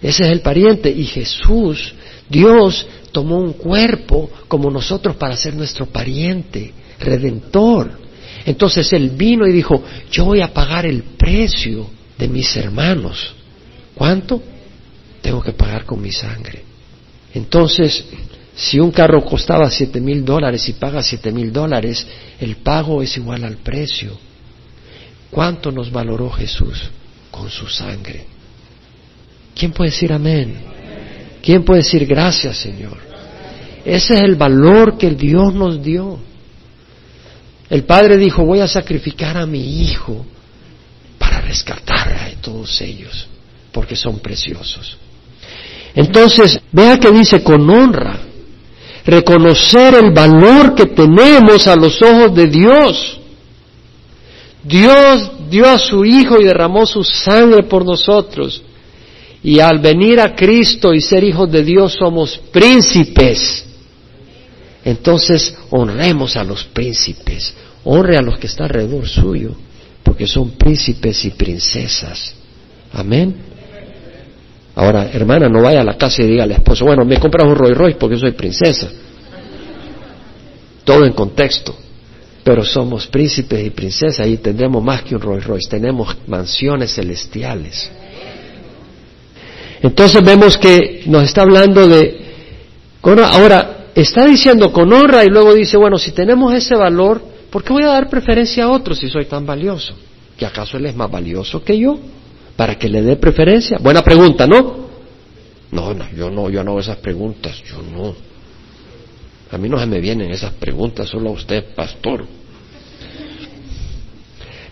[0.00, 0.90] Ese es el pariente.
[0.90, 1.94] Y Jesús,
[2.28, 7.98] Dios, tomó un cuerpo como nosotros para ser nuestro pariente, redentor.
[8.46, 13.34] Entonces Él vino y dijo, yo voy a pagar el precio de mis hermanos.
[13.94, 14.42] ¿Cuánto?
[15.20, 16.62] Tengo que pagar con mi sangre.
[17.34, 18.04] Entonces,
[18.60, 22.06] si un carro costaba siete mil dólares y paga siete mil dólares,
[22.38, 24.18] el pago es igual al precio.
[25.30, 26.90] ¿Cuánto nos valoró Jesús?
[27.30, 28.26] Con su sangre.
[29.54, 30.56] ¿Quién puede decir amén?
[31.42, 32.98] ¿Quién puede decir gracias, Señor?
[33.82, 36.18] Ese es el valor que Dios nos dio.
[37.70, 40.26] El Padre dijo, voy a sacrificar a mi Hijo
[41.18, 43.26] para rescatar a todos ellos,
[43.72, 44.98] porque son preciosos.
[45.94, 48.26] Entonces, vea que dice con honra,
[49.04, 53.18] reconocer el valor que tenemos a los ojos de Dios.
[54.62, 58.62] Dios dio a su Hijo y derramó su sangre por nosotros.
[59.42, 63.64] Y al venir a Cristo y ser hijos de Dios somos príncipes.
[64.84, 69.54] Entonces honremos a los príncipes, honre a los que están alrededor suyo,
[70.02, 72.34] porque son príncipes y princesas.
[72.92, 73.34] Amén.
[74.80, 77.54] Ahora, hermana, no vaya a la casa y diga al esposo, bueno, me compras un
[77.54, 78.88] Roy Royce porque soy princesa.
[80.84, 81.76] Todo en contexto.
[82.42, 87.90] Pero somos príncipes y princesas y tendremos más que un Roy Royce, tenemos mansiones celestiales.
[89.82, 92.18] Entonces vemos que nos está hablando de...
[93.02, 97.74] Ahora, está diciendo con honra y luego dice, bueno, si tenemos ese valor, ¿por qué
[97.74, 99.92] voy a dar preferencia a otro si soy tan valioso?
[100.38, 101.98] ¿Que acaso él es más valioso que yo?
[102.60, 103.78] Para que le dé preferencia.
[103.80, 104.90] Buena pregunta, ¿no?
[105.70, 108.14] No, no, yo no, yo no hago esas preguntas, yo no.
[109.50, 112.26] A mí no se me vienen esas preguntas, solo a usted, pastor.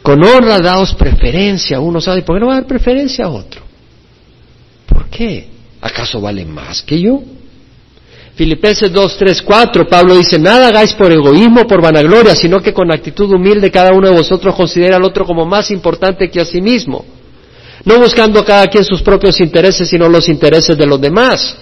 [0.02, 3.62] Con honra daos preferencia, uno sabe, ¿por qué no va a dar preferencia a otro?
[4.84, 5.48] ¿Por qué?
[5.80, 7.22] ¿Acaso vale más que yo?
[8.34, 12.92] Filipenses 2, 3, 4, Pablo dice, nada hagáis por egoísmo, por vanagloria, sino que con
[12.92, 16.60] actitud humilde cada uno de vosotros considera al otro como más importante que a sí
[16.60, 17.16] mismo,
[17.84, 21.56] no buscando cada quien sus propios intereses, sino los intereses de los demás.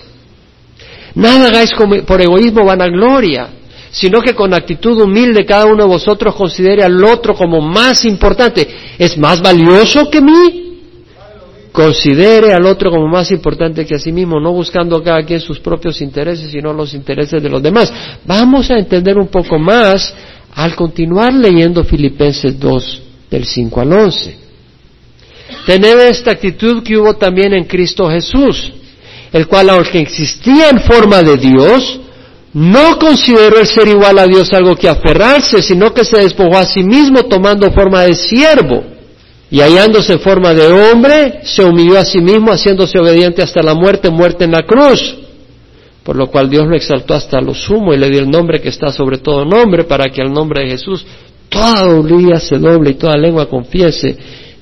[1.14, 1.70] Nada hagáis
[2.07, 3.48] por egoísmo vanagloria,
[3.90, 8.68] sino que con actitud humilde cada uno de vosotros considere al otro como más importante.
[8.98, 10.66] ¿Es más valioso que mí?
[11.76, 15.61] considere al otro como más importante que a sí mismo, no buscando cada quien sus
[15.61, 17.92] propios intereses, sino los intereses de los demás.
[18.24, 20.14] Vamos a entender un poco más
[20.55, 24.45] al continuar leyendo Filipenses 2, del 5 al 11.
[25.66, 28.72] Tener esta actitud que hubo también en Cristo Jesús,
[29.32, 32.00] el cual aunque existía en forma de Dios,
[32.52, 36.64] no consideró el ser igual a Dios algo que aferrarse, sino que se despojó a
[36.64, 38.96] sí mismo tomando forma de siervo
[39.50, 43.74] y hallándose en forma de hombre, se humilló a sí mismo, haciéndose obediente hasta la
[43.74, 45.16] muerte, muerte en la cruz.
[46.02, 48.68] Por lo cual Dios lo exaltó hasta lo sumo y le dio el nombre que
[48.68, 51.04] está sobre todo nombre, para que al nombre de Jesús
[51.48, 54.16] toda rodilla se doble y toda lengua confiese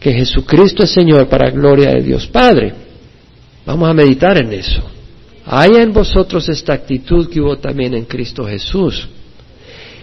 [0.04, 2.74] que Jesucristo es Señor para gloria de Dios Padre.
[3.64, 4.82] Vamos a meditar en eso.
[5.46, 9.08] Haya en vosotros esta actitud que hubo también en Cristo Jesús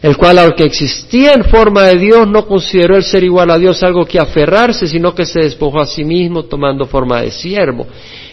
[0.02, 3.84] el cual aunque existía en forma de Dios, no consideró el ser igual a Dios
[3.84, 7.86] algo que aferrarse, sino que se despojó a sí mismo tomando forma de siervo.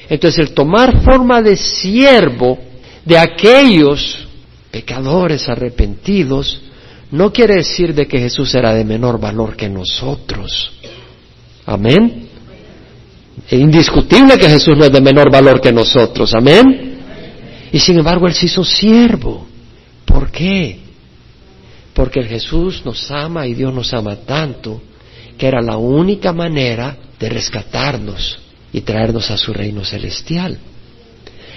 [0.09, 2.59] Entonces el tomar forma de siervo
[3.05, 4.27] de aquellos
[4.71, 6.63] pecadores arrepentidos
[7.11, 10.73] no quiere decir de que Jesús era de menor valor que nosotros.
[11.69, 12.29] Amén.
[13.47, 16.35] Es indiscutible que Jesús no es de menor valor que nosotros.
[16.35, 16.99] Amén.
[17.73, 19.47] Y sin embargo Él se hizo siervo.
[20.05, 20.89] ¿Por qué?
[21.99, 24.81] porque Jesús nos ama y Dios nos ama tanto
[25.37, 28.39] que era la única manera de rescatarnos
[28.73, 30.57] y traernos a su reino celestial.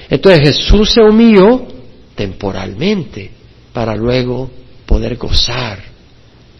[0.09, 1.67] Entonces Jesús se humilló
[2.15, 3.29] temporalmente
[3.71, 4.49] para luego
[4.87, 5.77] poder gozar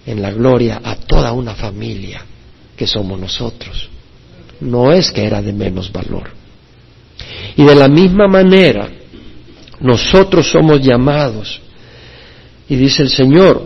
[0.06, 2.24] en la gloria a toda una familia
[2.82, 3.90] que somos nosotros.
[4.60, 6.32] No es que era de menos valor.
[7.56, 8.90] Y de la misma manera,
[9.82, 11.62] nosotros somos llamados
[12.68, 13.64] y dice el Señor,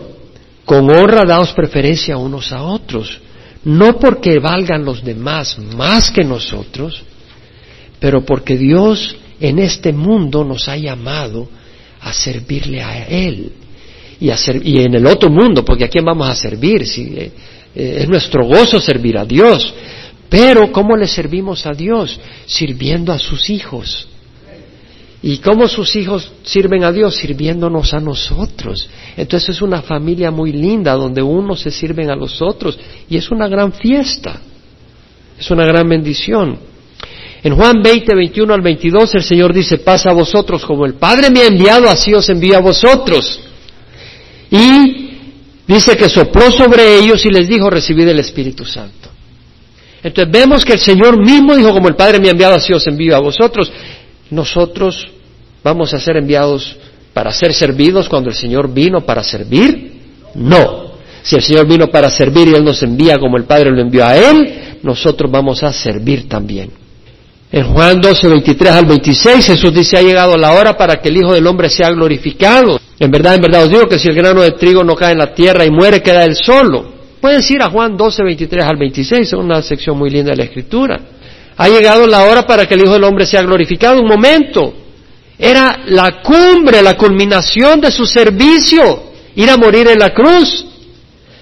[0.66, 3.18] con honra daos preferencia unos a otros,
[3.64, 7.02] no porque valgan los demás más que nosotros,
[7.98, 11.48] pero porque Dios en este mundo nos ha llamado
[12.02, 13.50] a servirle a Él.
[14.20, 17.32] Y, y en el otro mundo, porque a quién vamos a servir, si, eh,
[17.76, 19.74] eh, es nuestro gozo servir a Dios.
[20.28, 22.18] Pero ¿cómo le servimos a Dios?
[22.46, 24.08] Sirviendo a sus hijos.
[25.22, 27.16] ¿Y cómo sus hijos sirven a Dios?
[27.16, 28.88] Sirviéndonos a nosotros.
[29.16, 33.30] Entonces es una familia muy linda donde unos se sirven a los otros y es
[33.30, 34.40] una gran fiesta.
[35.38, 36.58] Es una gran bendición.
[37.42, 41.30] En Juan 20, 21 al 22 el Señor dice, pasa a vosotros como el Padre
[41.30, 43.40] me ha enviado, así os envío a vosotros.
[44.50, 44.75] Y
[45.66, 49.10] dice que sopló sobre ellos y les dijo, recibid el Espíritu Santo.
[50.02, 52.86] Entonces vemos que el Señor mismo dijo, como el Padre me ha enviado, así os
[52.86, 53.72] envío a vosotros.
[54.30, 55.06] Nosotros
[55.64, 56.76] vamos a ser enviados
[57.12, 59.92] para ser servidos cuando el Señor vino para servir.
[60.34, 60.92] No.
[61.22, 64.04] Si el Señor vino para servir y Él nos envía como el Padre lo envió
[64.04, 66.85] a Él, nosotros vamos a servir también.
[67.52, 71.18] En Juan 12, 23 al 26, Jesús dice, ha llegado la hora para que el
[71.18, 72.80] Hijo del Hombre sea glorificado.
[72.98, 75.18] En verdad, en verdad os digo que si el grano de trigo no cae en
[75.18, 76.92] la tierra y muere, queda él solo.
[77.20, 80.44] Puedes ir a Juan 12, 23 al 26, es una sección muy linda de la
[80.44, 81.00] Escritura.
[81.56, 84.00] Ha llegado la hora para que el Hijo del Hombre sea glorificado.
[84.00, 84.74] Un momento.
[85.38, 90.66] Era la cumbre, la culminación de su servicio, ir a morir en la cruz.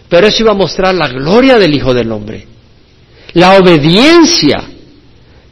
[0.09, 2.47] Pero eso iba a mostrar la gloria del Hijo del Hombre.
[3.33, 4.71] La obediencia.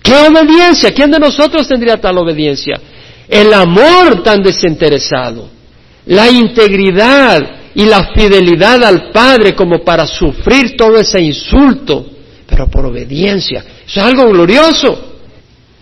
[0.03, 0.93] ¿Qué obediencia?
[0.93, 2.81] ¿Quién de nosotros tendría tal obediencia?
[3.29, 5.49] El amor tan desinteresado.
[6.07, 12.07] La integridad y la fidelidad al Padre como para sufrir todo ese insulto,
[12.47, 13.65] pero por obediencia.
[13.87, 15.13] Eso es algo glorioso.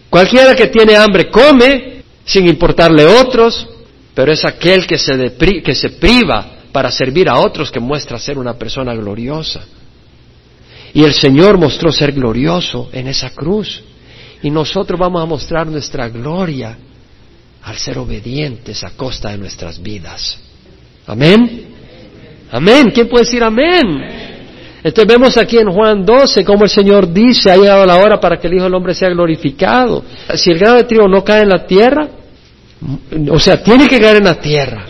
[0.08, 3.66] Cualquiera que tiene hambre come, sin importarle otros,
[4.14, 8.38] pero es aquel que se, que se priva para servir a otros que muestra ser
[8.38, 9.64] una persona gloriosa.
[10.92, 13.82] Y el Señor mostró ser glorioso en esa cruz.
[14.42, 16.76] Y nosotros vamos a mostrar nuestra gloria
[17.62, 20.38] al ser obedientes a costa de nuestras vidas.
[21.06, 21.66] Amén.
[22.50, 22.90] Amén.
[22.92, 24.30] ¿Quién puede decir amén?
[24.82, 28.38] Entonces vemos aquí en Juan 12 cómo el Señor dice, ha llegado la hora para
[28.38, 30.02] que el Hijo del Hombre sea glorificado.
[30.34, 32.08] Si el grano de trigo no cae en la tierra,
[33.30, 34.86] o sea, tiene que caer en la tierra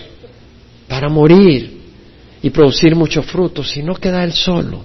[0.88, 1.80] para morir
[2.40, 4.84] y producir mucho fruto, si no queda él solo.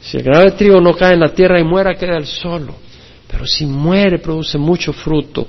[0.00, 2.74] Si el grano de trigo no cae en la tierra y muera, queda él solo.
[3.28, 5.46] Pero si muere, produce mucho fruto.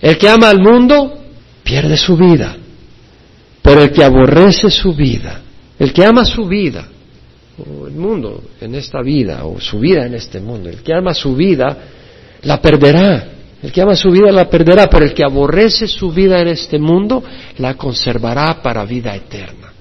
[0.00, 1.18] El que ama al mundo,
[1.62, 2.56] pierde su vida.
[3.62, 5.40] Pero el que aborrece su vida,
[5.78, 6.86] el que ama su vida,
[7.58, 11.14] o el mundo en esta vida, o su vida en este mundo, el que ama
[11.14, 11.78] su vida,
[12.42, 13.28] la perderá.
[13.62, 16.78] El que ama su vida la perderá, pero el que aborrece su vida en este
[16.78, 17.24] mundo,
[17.56, 19.72] la conservará para vida eterna.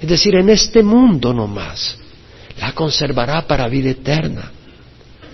[0.00, 1.98] Es decir, en este mundo no más,
[2.58, 4.50] la conservará para vida eterna.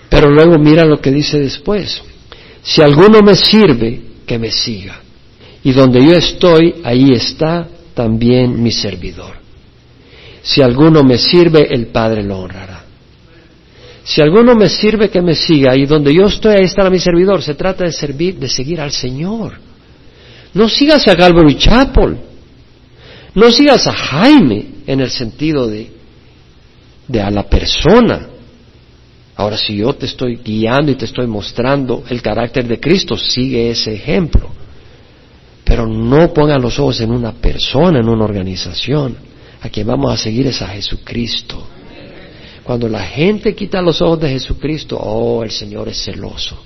[0.08, 2.02] Pero luego mira lo que dice después.
[2.62, 5.00] Si alguno me sirve, que me siga.
[5.64, 9.36] Y donde yo estoy, ahí está también mi servidor.
[10.42, 12.84] Si alguno me sirve, el Padre lo honrará.
[14.04, 15.76] Si alguno me sirve, que me siga.
[15.76, 17.42] Y donde yo estoy, ahí estará mi servidor.
[17.42, 19.58] Se trata de servir, de seguir al Señor.
[20.54, 22.16] No sigas a Calvary Chapel.
[23.34, 25.90] No sigas a Jaime en el sentido de,
[27.06, 28.28] de a la persona.
[29.38, 33.70] Ahora, si yo te estoy guiando y te estoy mostrando el carácter de Cristo, sigue
[33.70, 34.50] ese ejemplo.
[35.62, 39.16] Pero no pongan los ojos en una persona, en una organización.
[39.60, 41.64] A quien vamos a seguir es a Jesucristo.
[42.64, 46.60] Cuando la gente quita los ojos de Jesucristo, oh, el Señor es celoso.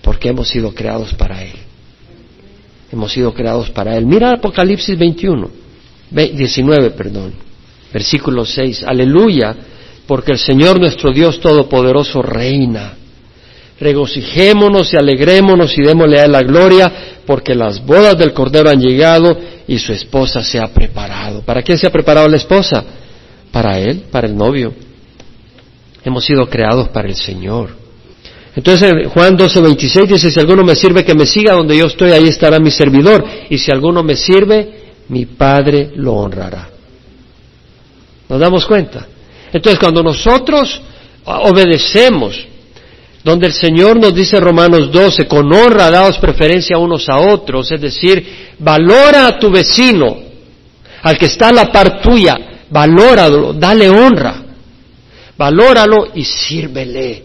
[0.00, 1.58] Porque hemos sido creados para Él.
[2.90, 4.06] Hemos sido creados para Él.
[4.06, 5.50] Mira Apocalipsis 21,
[6.10, 7.34] 19, perdón,
[7.92, 8.84] versículo 6.
[8.84, 9.54] Aleluya,
[10.06, 12.96] porque el Señor nuestro Dios Todopoderoso reina
[13.82, 16.92] regocijémonos y alegrémonos y démosle a él la gloria,
[17.26, 19.36] porque las bodas del Cordero han llegado
[19.66, 21.42] y su esposa se ha preparado.
[21.42, 22.84] ¿Para quién se ha preparado la esposa?
[23.50, 24.72] Para él, para el novio.
[26.04, 27.70] Hemos sido creados para el Señor.
[28.54, 32.12] Entonces Juan 12, 26 dice, si alguno me sirve, que me siga donde yo estoy,
[32.12, 33.24] ahí estará mi servidor.
[33.50, 36.68] Y si alguno me sirve, mi Padre lo honrará.
[38.28, 39.08] ¿Nos damos cuenta?
[39.52, 40.80] Entonces cuando nosotros
[41.24, 42.46] obedecemos
[43.24, 47.80] donde el Señor nos dice Romanos 12, con honra daos preferencia unos a otros, es
[47.80, 50.16] decir, valora a tu vecino,
[51.02, 54.42] al que está a la par tuya, valóralo, dale honra,
[55.36, 57.24] valóralo y sírvele.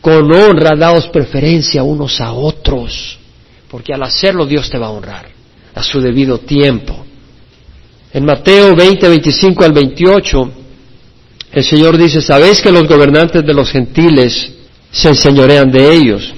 [0.00, 3.18] Con honra daos preferencia unos a otros,
[3.68, 5.26] porque al hacerlo Dios te va a honrar
[5.74, 7.04] a su debido tiempo.
[8.12, 10.52] En Mateo 20, 25 al 28,
[11.52, 14.52] el Señor dice, ¿sabéis que los gobernantes de los gentiles
[14.90, 16.34] se enseñorean de ellos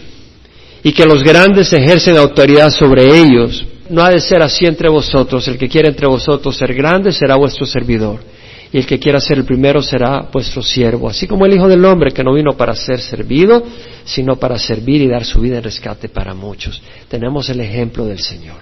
[0.83, 3.65] y que los grandes ejercen autoridad sobre ellos.
[3.89, 5.47] No ha de ser así entre vosotros.
[5.49, 8.21] El que quiera entre vosotros ser grande será vuestro servidor.
[8.71, 11.83] y el que quiera ser el primero será vuestro siervo, así como el Hijo del
[11.87, 13.63] Hombre que no vino para ser servido,
[14.05, 16.83] sino para servir y dar su vida en rescate para muchos.
[17.09, 18.57] Tenemos el ejemplo del Señor.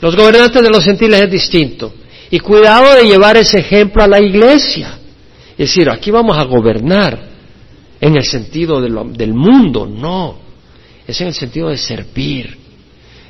[0.00, 1.92] Los gobernantes de los gentiles es distinto.
[2.30, 4.99] Y cuidado de llevar ese ejemplo a la iglesia.
[5.60, 7.20] Es decir, aquí vamos a gobernar
[8.00, 10.38] en el sentido del mundo, no.
[11.06, 12.56] Es en el sentido de servir.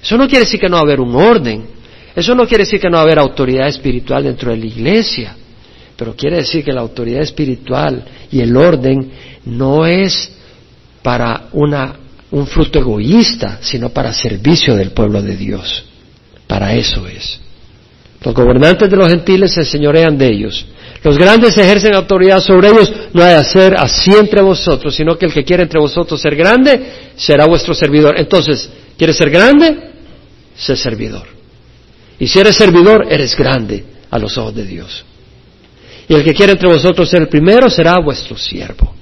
[0.01, 1.67] Eso no quiere decir que no va a haber un orden.
[2.15, 5.37] Eso no quiere decir que no va a haber autoridad espiritual dentro de la iglesia.
[5.97, 9.11] Pero quiere decir que la autoridad espiritual y el orden
[9.47, 10.31] no es
[11.03, 11.97] para una,
[12.31, 15.85] un fruto egoísta, sino para servicio del pueblo de Dios.
[16.47, 17.41] Para eso es.
[18.23, 20.67] Los gobernantes de los gentiles se señorean de ellos.
[21.03, 25.33] Los grandes ejercen autoridad sobre ellos, no hay hacer así entre vosotros, sino que el
[25.33, 28.19] que quiere entre vosotros ser grande, será vuestro servidor.
[28.19, 29.93] Entonces, ¿quieres ser grande?
[30.55, 31.27] Sé servidor.
[32.19, 35.05] Y si eres servidor, eres grande a los ojos de Dios.
[36.07, 38.95] Y el que quiere entre vosotros ser el primero, será vuestro siervo.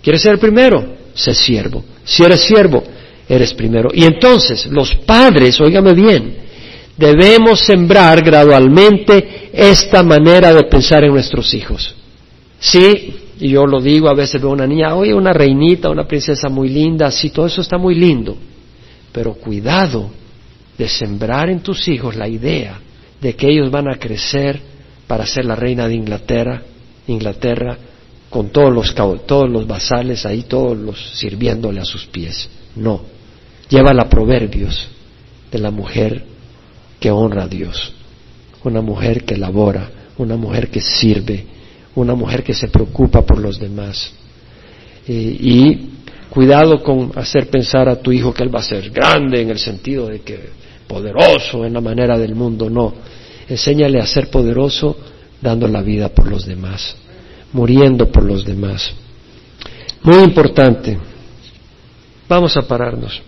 [0.00, 0.96] ¿Quieres ser el primero?
[1.14, 1.84] Sé siervo.
[2.04, 2.84] Si eres siervo,
[3.28, 3.90] eres primero.
[3.92, 6.47] Y entonces, los padres, óigame bien,
[6.98, 11.94] debemos sembrar gradualmente esta manera de pensar en nuestros hijos.
[12.58, 16.48] Sí, y yo lo digo, a veces veo una niña, oye, una reinita, una princesa
[16.48, 18.36] muy linda, sí, todo eso está muy lindo,
[19.12, 20.10] pero cuidado
[20.76, 22.80] de sembrar en tus hijos la idea
[23.20, 24.60] de que ellos van a crecer
[25.06, 26.62] para ser la reina de Inglaterra,
[27.06, 27.78] Inglaterra,
[28.28, 32.48] con todos los, todos los basales ahí, todos los sirviéndole a sus pies.
[32.76, 33.02] No,
[33.68, 34.88] lleva la proverbios
[35.50, 36.37] de la mujer
[37.00, 37.92] que honra a Dios,
[38.64, 41.46] una mujer que labora, una mujer que sirve,
[41.94, 44.12] una mujer que se preocupa por los demás.
[45.06, 45.88] y
[46.28, 49.58] cuidado con hacer pensar a tu hijo que él va a ser grande en el
[49.58, 50.50] sentido de que
[50.88, 52.94] poderoso en la manera del mundo, no.
[53.48, 54.96] Enséñale a ser poderoso
[55.40, 56.96] dando la vida por los demás,
[57.52, 58.92] muriendo por los demás.
[60.02, 60.98] Muy importante.
[62.28, 63.22] Vamos a pararnos.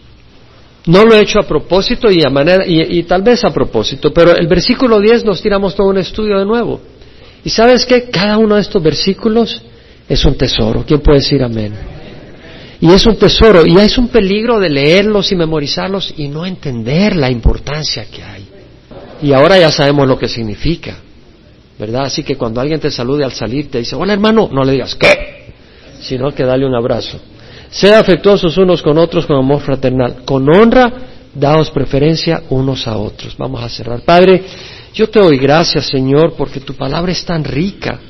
[0.86, 4.34] No lo he hecho a propósito y, a manera, y, tal vez a propósito, pero
[4.34, 6.80] el versículo 10 nos tiramos todo un estudio de nuevo.
[7.44, 9.62] Y sabes que cada uno de estos versículos
[10.08, 10.84] es un tesoro.
[10.86, 11.74] ¿Quién puede decir amén?
[12.80, 17.14] Y es un tesoro, y es un peligro de leerlos y memorizarlos y no entender
[17.14, 18.48] la importancia que hay.
[19.22, 20.96] Y ahora ya sabemos lo que significa,
[21.78, 22.04] ¿verdad?
[22.06, 24.94] Así que cuando alguien te salude al salir, te dice, hola hermano, no le digas,
[24.94, 25.52] ¿qué?
[26.00, 27.20] Sino que dale un abrazo.
[27.70, 30.24] Sea afectuosos unos con otros con amor fraternal.
[30.24, 30.92] Con honra,
[31.34, 33.36] daos preferencia unos a otros.
[33.36, 34.02] Vamos a cerrar.
[34.02, 34.42] Padre,
[34.92, 38.00] yo te doy gracias, Señor, porque tu palabra es tan rica.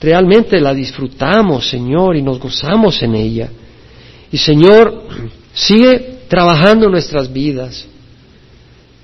[0.00, 3.50] Realmente la disfrutamos, Señor, y nos gozamos en ella.
[4.32, 5.04] Y, Señor,
[5.52, 7.86] sigue trabajando nuestras vidas.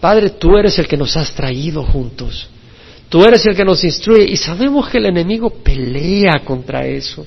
[0.01, 2.49] Padre, tú eres el que nos has traído juntos.
[3.09, 7.27] Tú eres el que nos instruye y sabemos que el enemigo pelea contra eso.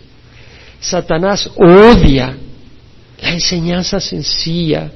[0.82, 2.36] Satanás odia
[3.22, 4.92] la enseñanza sencilla,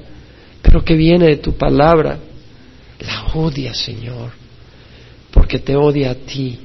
[0.61, 2.17] pero que viene de tu palabra.
[2.99, 4.31] La odia, Señor,
[5.31, 6.59] porque te odia a ti.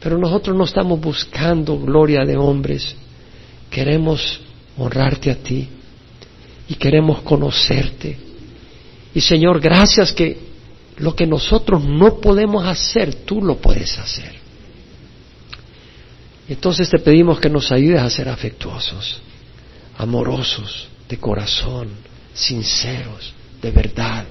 [0.00, 2.96] Pero nosotros no estamos buscando gloria de hombres,
[3.70, 4.40] queremos
[4.76, 5.68] honrarte a ti
[6.68, 8.18] y queremos conocerte.
[9.14, 10.38] Y Señor, gracias que
[10.96, 14.43] lo que nosotros no podemos hacer, tú lo puedes hacer.
[16.48, 19.20] Entonces te pedimos que nos ayudes a ser afectuosos,
[19.96, 21.88] amorosos, de corazón,
[22.34, 23.32] sinceros,
[23.62, 24.24] de verdad,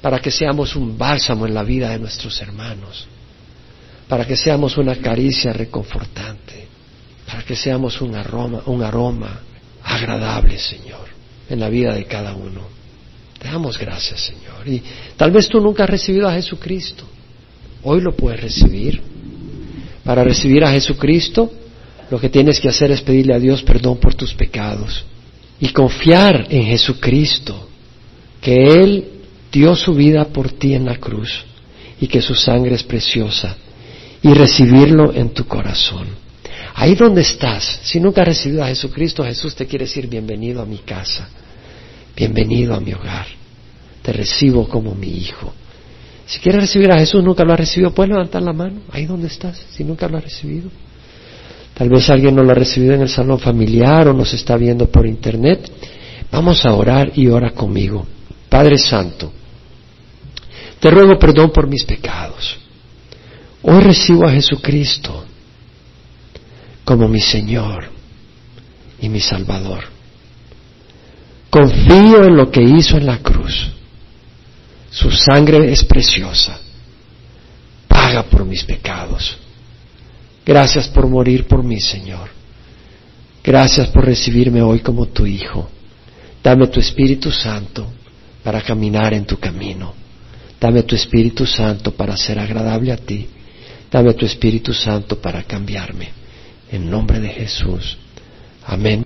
[0.00, 3.06] para que seamos un bálsamo en la vida de nuestros hermanos,
[4.08, 6.68] para que seamos una caricia reconfortante,
[7.26, 9.40] para que seamos un aroma, un aroma
[9.82, 11.08] agradable, Señor,
[11.48, 12.62] en la vida de cada uno.
[13.38, 14.66] Te damos gracias, Señor.
[14.66, 14.82] Y
[15.16, 17.04] tal vez tú nunca has recibido a Jesucristo.
[17.82, 19.13] Hoy lo puedes recibir.
[20.04, 21.50] Para recibir a Jesucristo,
[22.10, 25.04] lo que tienes que hacer es pedirle a Dios perdón por tus pecados
[25.58, 27.68] y confiar en Jesucristo,
[28.40, 29.08] que Él
[29.50, 31.44] dio su vida por ti en la cruz
[32.00, 33.56] y que su sangre es preciosa
[34.22, 36.06] y recibirlo en tu corazón.
[36.74, 40.66] Ahí donde estás, si nunca has recibido a Jesucristo, Jesús te quiere decir bienvenido a
[40.66, 41.28] mi casa,
[42.16, 43.26] bienvenido a mi hogar,
[44.02, 45.54] te recibo como mi hijo.
[46.26, 49.26] Si quieres recibir a Jesús, nunca lo has recibido, puedes levantar la mano ahí donde
[49.26, 50.70] estás, si nunca lo has recibido.
[51.74, 54.86] Tal vez alguien no lo ha recibido en el salón familiar o nos está viendo
[54.86, 55.70] por internet.
[56.30, 58.06] Vamos a orar y ora conmigo.
[58.48, 59.32] Padre Santo,
[60.80, 62.58] te ruego perdón por mis pecados.
[63.62, 65.24] Hoy recibo a Jesucristo
[66.84, 67.88] como mi Señor
[69.00, 69.84] y mi Salvador.
[71.50, 73.74] Confío en lo que hizo en la cruz
[74.94, 76.56] su sangre es preciosa.
[77.88, 79.36] Paga por mis pecados.
[80.46, 82.30] Gracias por morir por mí, Señor.
[83.42, 85.68] Gracias por recibirme hoy como tu Hijo.
[86.44, 87.90] Dame tu Espíritu Santo
[88.44, 89.92] para caminar en tu camino.
[90.60, 93.28] Dame tu Espíritu Santo para ser agradable a ti.
[93.90, 96.10] Dame tu Espíritu Santo para cambiarme.
[96.70, 97.98] En nombre de Jesús.
[98.64, 99.02] Amén.